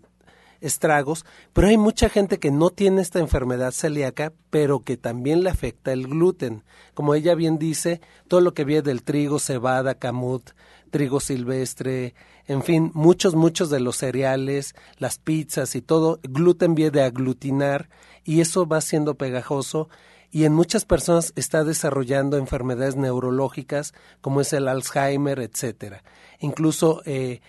[0.63, 5.49] estragos, pero hay mucha gente que no tiene esta enfermedad celíaca, pero que también le
[5.49, 6.63] afecta el gluten.
[6.93, 10.51] Como ella bien dice, todo lo que viene del trigo, cebada, camut,
[10.89, 12.15] trigo silvestre,
[12.47, 17.89] en fin, muchos, muchos de los cereales, las pizzas y todo, gluten viene de aglutinar
[18.23, 19.89] y eso va siendo pegajoso
[20.31, 26.03] y en muchas personas está desarrollando enfermedades neurológicas como es el Alzheimer, etcétera.
[26.39, 27.41] Incluso eh,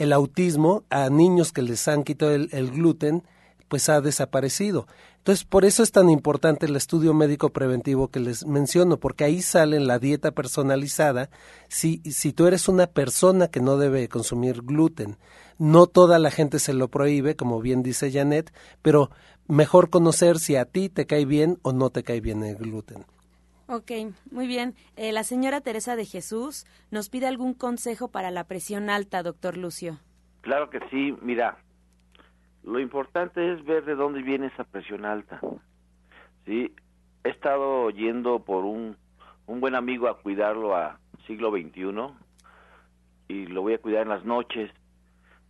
[0.00, 3.22] el autismo a niños que les han quitado el, gluten,
[3.68, 4.86] pues ha desaparecido.
[5.18, 9.42] Entonces, por eso es tan importante el estudio médico preventivo que les menciono, porque ahí
[9.42, 11.28] sale la dieta personalizada
[11.68, 15.18] si, si tú eres una persona que no debe consumir gluten.
[15.58, 19.10] No toda la gente se lo prohíbe, como bien dice Janet, pero
[19.48, 23.04] mejor conocer si a ti te cae bien o no te cae bien el gluten.
[23.72, 23.92] Ok,
[24.32, 24.74] muy bien.
[24.96, 29.56] Eh, la señora Teresa de Jesús nos pide algún consejo para la presión alta, doctor
[29.56, 30.00] Lucio.
[30.40, 31.56] Claro que sí, mira,
[32.64, 35.38] lo importante es ver de dónde viene esa presión alta.
[36.46, 36.74] Sí,
[37.22, 38.96] he estado yendo por un,
[39.46, 40.98] un buen amigo a cuidarlo a
[41.28, 42.12] siglo XXI
[43.28, 44.68] y lo voy a cuidar en las noches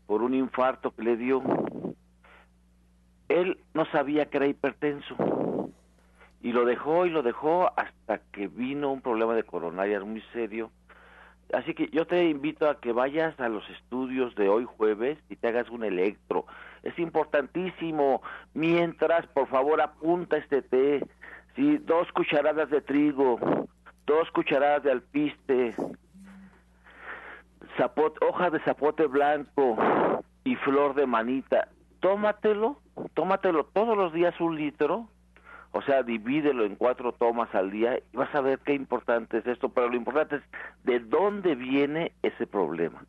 [0.06, 1.42] por un infarto que le dio.
[3.30, 5.16] Él no sabía que era hipertenso
[6.42, 10.70] y lo dejó y lo dejó hasta que vino un problema de coronarias muy serio
[11.52, 15.36] Así que yo te invito a que vayas a los estudios de hoy jueves y
[15.36, 16.46] te hagas un electro.
[16.82, 18.22] Es importantísimo.
[18.54, 21.04] Mientras, por favor, apunta este té.
[21.56, 21.78] ¿sí?
[21.78, 23.38] Dos cucharadas de trigo,
[24.06, 25.74] dos cucharadas de alpiste,
[27.76, 29.76] zapote, hoja de zapote blanco
[30.44, 31.68] y flor de manita.
[31.98, 32.80] Tómatelo,
[33.14, 35.08] tómatelo todos los días un litro
[35.72, 39.46] o sea, divídelo en cuatro tomas al día y vas a ver qué importante es
[39.46, 40.42] esto, pero lo importante es
[40.84, 43.04] de dónde viene ese problema.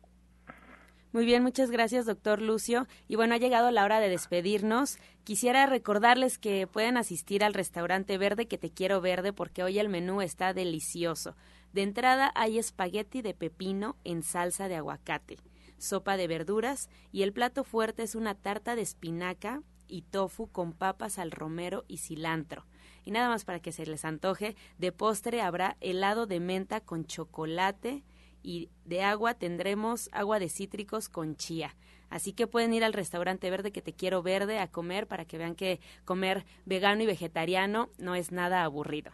[1.12, 2.86] Muy bien, muchas gracias, doctor Lucio.
[3.06, 4.98] Y bueno, ha llegado la hora de despedirnos.
[5.24, 9.90] Quisiera recordarles que pueden asistir al restaurante verde que te quiero verde porque hoy el
[9.90, 11.36] menú está delicioso.
[11.74, 15.36] De entrada hay espagueti de pepino en salsa de aguacate,
[15.76, 19.62] sopa de verduras y el plato fuerte es una tarta de espinaca
[19.92, 22.64] y tofu con papas al romero y cilantro.
[23.04, 27.04] Y nada más para que se les antoje, de postre habrá helado de menta con
[27.04, 28.02] chocolate
[28.42, 31.76] y de agua tendremos agua de cítricos con chía.
[32.08, 35.38] Así que pueden ir al restaurante verde que te quiero verde a comer para que
[35.38, 39.12] vean que comer vegano y vegetariano no es nada aburrido.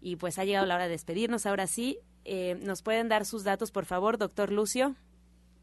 [0.00, 1.46] Y pues ha llegado la hora de despedirnos.
[1.46, 4.94] Ahora sí, eh, ¿nos pueden dar sus datos, por favor, doctor Lucio?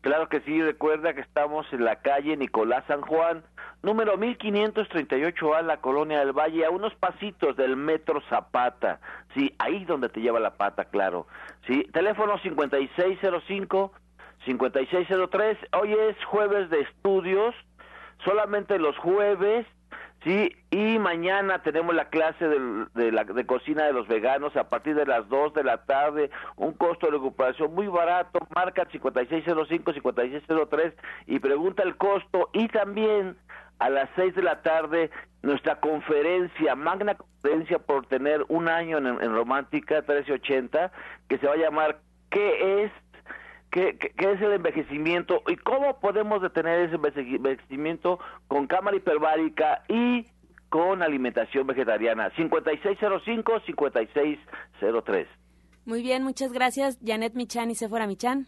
[0.02, 3.44] Claro que sí, recuerda que estamos en la calle Nicolás San Juan,
[3.86, 9.00] número 1538A, la Colonia del Valle, a unos pasitos del Metro Zapata.
[9.36, 11.28] Sí, ahí donde te lleva la pata, claro.
[11.68, 13.94] Sí, teléfono 5605
[14.46, 15.58] 5603.
[15.80, 17.54] Hoy es jueves de estudios,
[18.24, 19.68] solamente los jueves
[20.26, 24.96] Sí, y mañana tenemos la clase de, la, de cocina de los veganos a partir
[24.96, 30.94] de las 2 de la tarde, un costo de recuperación muy barato, marca 5605-5603
[31.28, 33.38] y pregunta el costo y también
[33.78, 35.12] a las 6 de la tarde
[35.44, 40.92] nuestra conferencia, magna conferencia por tener un año en, en Romántica 1380,
[41.30, 42.00] que se va a llamar
[42.36, 42.92] ¿Qué es
[43.76, 48.18] qué, es el envejecimiento y cómo podemos detener ese envejecimiento
[48.48, 50.26] con cámara hiperbárica y
[50.70, 52.32] con alimentación vegetariana.
[52.32, 55.28] 5605-5603.
[55.86, 56.98] Muy bien, muchas gracias.
[57.06, 58.48] Janet Michan y Sephora Michan.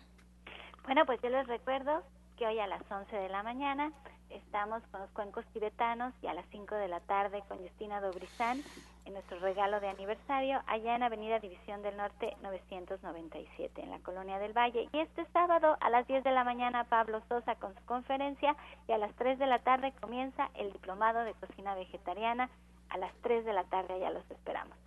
[0.85, 2.03] Bueno, pues yo les recuerdo
[2.37, 3.91] que hoy a las 11 de la mañana
[4.29, 8.61] estamos con los cuencos tibetanos y a las 5 de la tarde con Justina Dobrizán
[9.07, 14.37] en nuestro regalo de aniversario allá en Avenida División del Norte 997 en la Colonia
[14.37, 14.89] del Valle.
[14.91, 18.55] Y este sábado a las 10 de la mañana Pablo Sosa con su conferencia
[18.87, 22.49] y a las 3 de la tarde comienza el diplomado de cocina vegetariana.
[22.89, 24.77] A las 3 de la tarde allá los esperamos.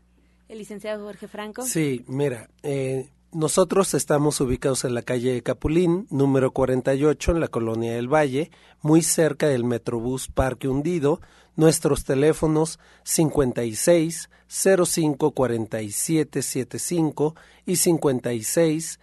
[0.48, 1.62] El licenciado Jorge Franco.
[1.62, 7.94] Sí, mira, eh, nosotros estamos ubicados en la calle Capulín, número 48, en la colonia
[7.94, 8.50] del Valle,
[8.82, 11.20] muy cerca del Metrobús Parque Hundido.
[11.60, 17.34] Nuestros teléfonos 56 05 47 75
[17.66, 18.98] y 56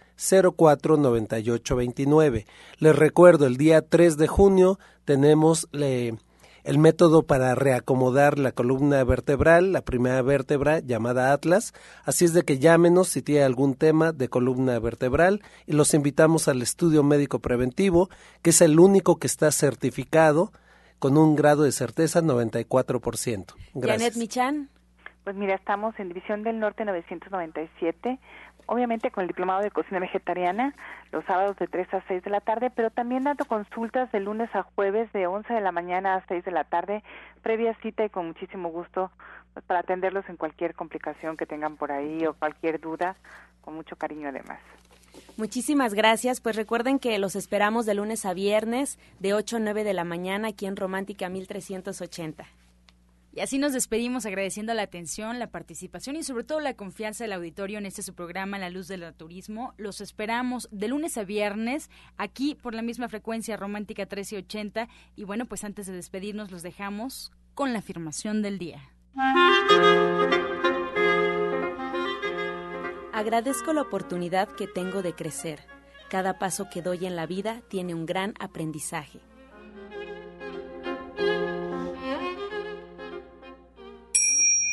[0.56, 2.46] 04 98 29.
[2.80, 9.72] Les recuerdo, el día 3 de junio tenemos el método para reacomodar la columna vertebral,
[9.72, 11.74] la primera vértebra llamada Atlas.
[12.02, 16.48] Así es de que llámenos si tiene algún tema de columna vertebral y los invitamos
[16.48, 18.10] al estudio médico preventivo,
[18.42, 20.50] que es el único que está certificado
[20.98, 23.54] con un grado de certeza 94%.
[23.74, 24.02] Gracias.
[24.02, 24.70] Janet Michan.
[25.24, 28.18] Pues mira, estamos en División del Norte 997
[28.68, 30.74] obviamente con el diplomado de cocina vegetariana
[31.10, 34.54] los sábados de 3 a 6 de la tarde, pero también dando consultas de lunes
[34.54, 37.02] a jueves de 11 de la mañana a 6 de la tarde,
[37.42, 39.10] previa cita y con muchísimo gusto
[39.54, 43.16] pues, para atenderlos en cualquier complicación que tengan por ahí o cualquier duda,
[43.62, 44.60] con mucho cariño además.
[45.38, 46.40] Muchísimas gracias.
[46.40, 50.02] Pues recuerden que los esperamos de lunes a viernes de 8 a 9 de la
[50.02, 52.44] mañana aquí en Romántica 1380.
[53.34, 57.34] Y así nos despedimos agradeciendo la atención, la participación y sobre todo la confianza del
[57.34, 59.74] auditorio en este su programa La Luz del Turismo.
[59.76, 65.46] Los esperamos de lunes a viernes aquí por la misma frecuencia romántica 1380 y bueno,
[65.46, 68.90] pues antes de despedirnos los dejamos con la afirmación del día.
[73.18, 75.58] Agradezco la oportunidad que tengo de crecer.
[76.08, 79.18] Cada paso que doy en la vida tiene un gran aprendizaje.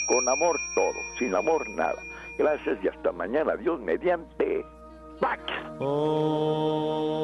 [0.07, 1.99] Con amor todo, sin amor nada.
[2.37, 3.55] Gracias y hasta mañana.
[3.55, 4.63] Dios mediante.
[5.19, 5.41] ¡Pax!
[5.79, 7.15] Oh.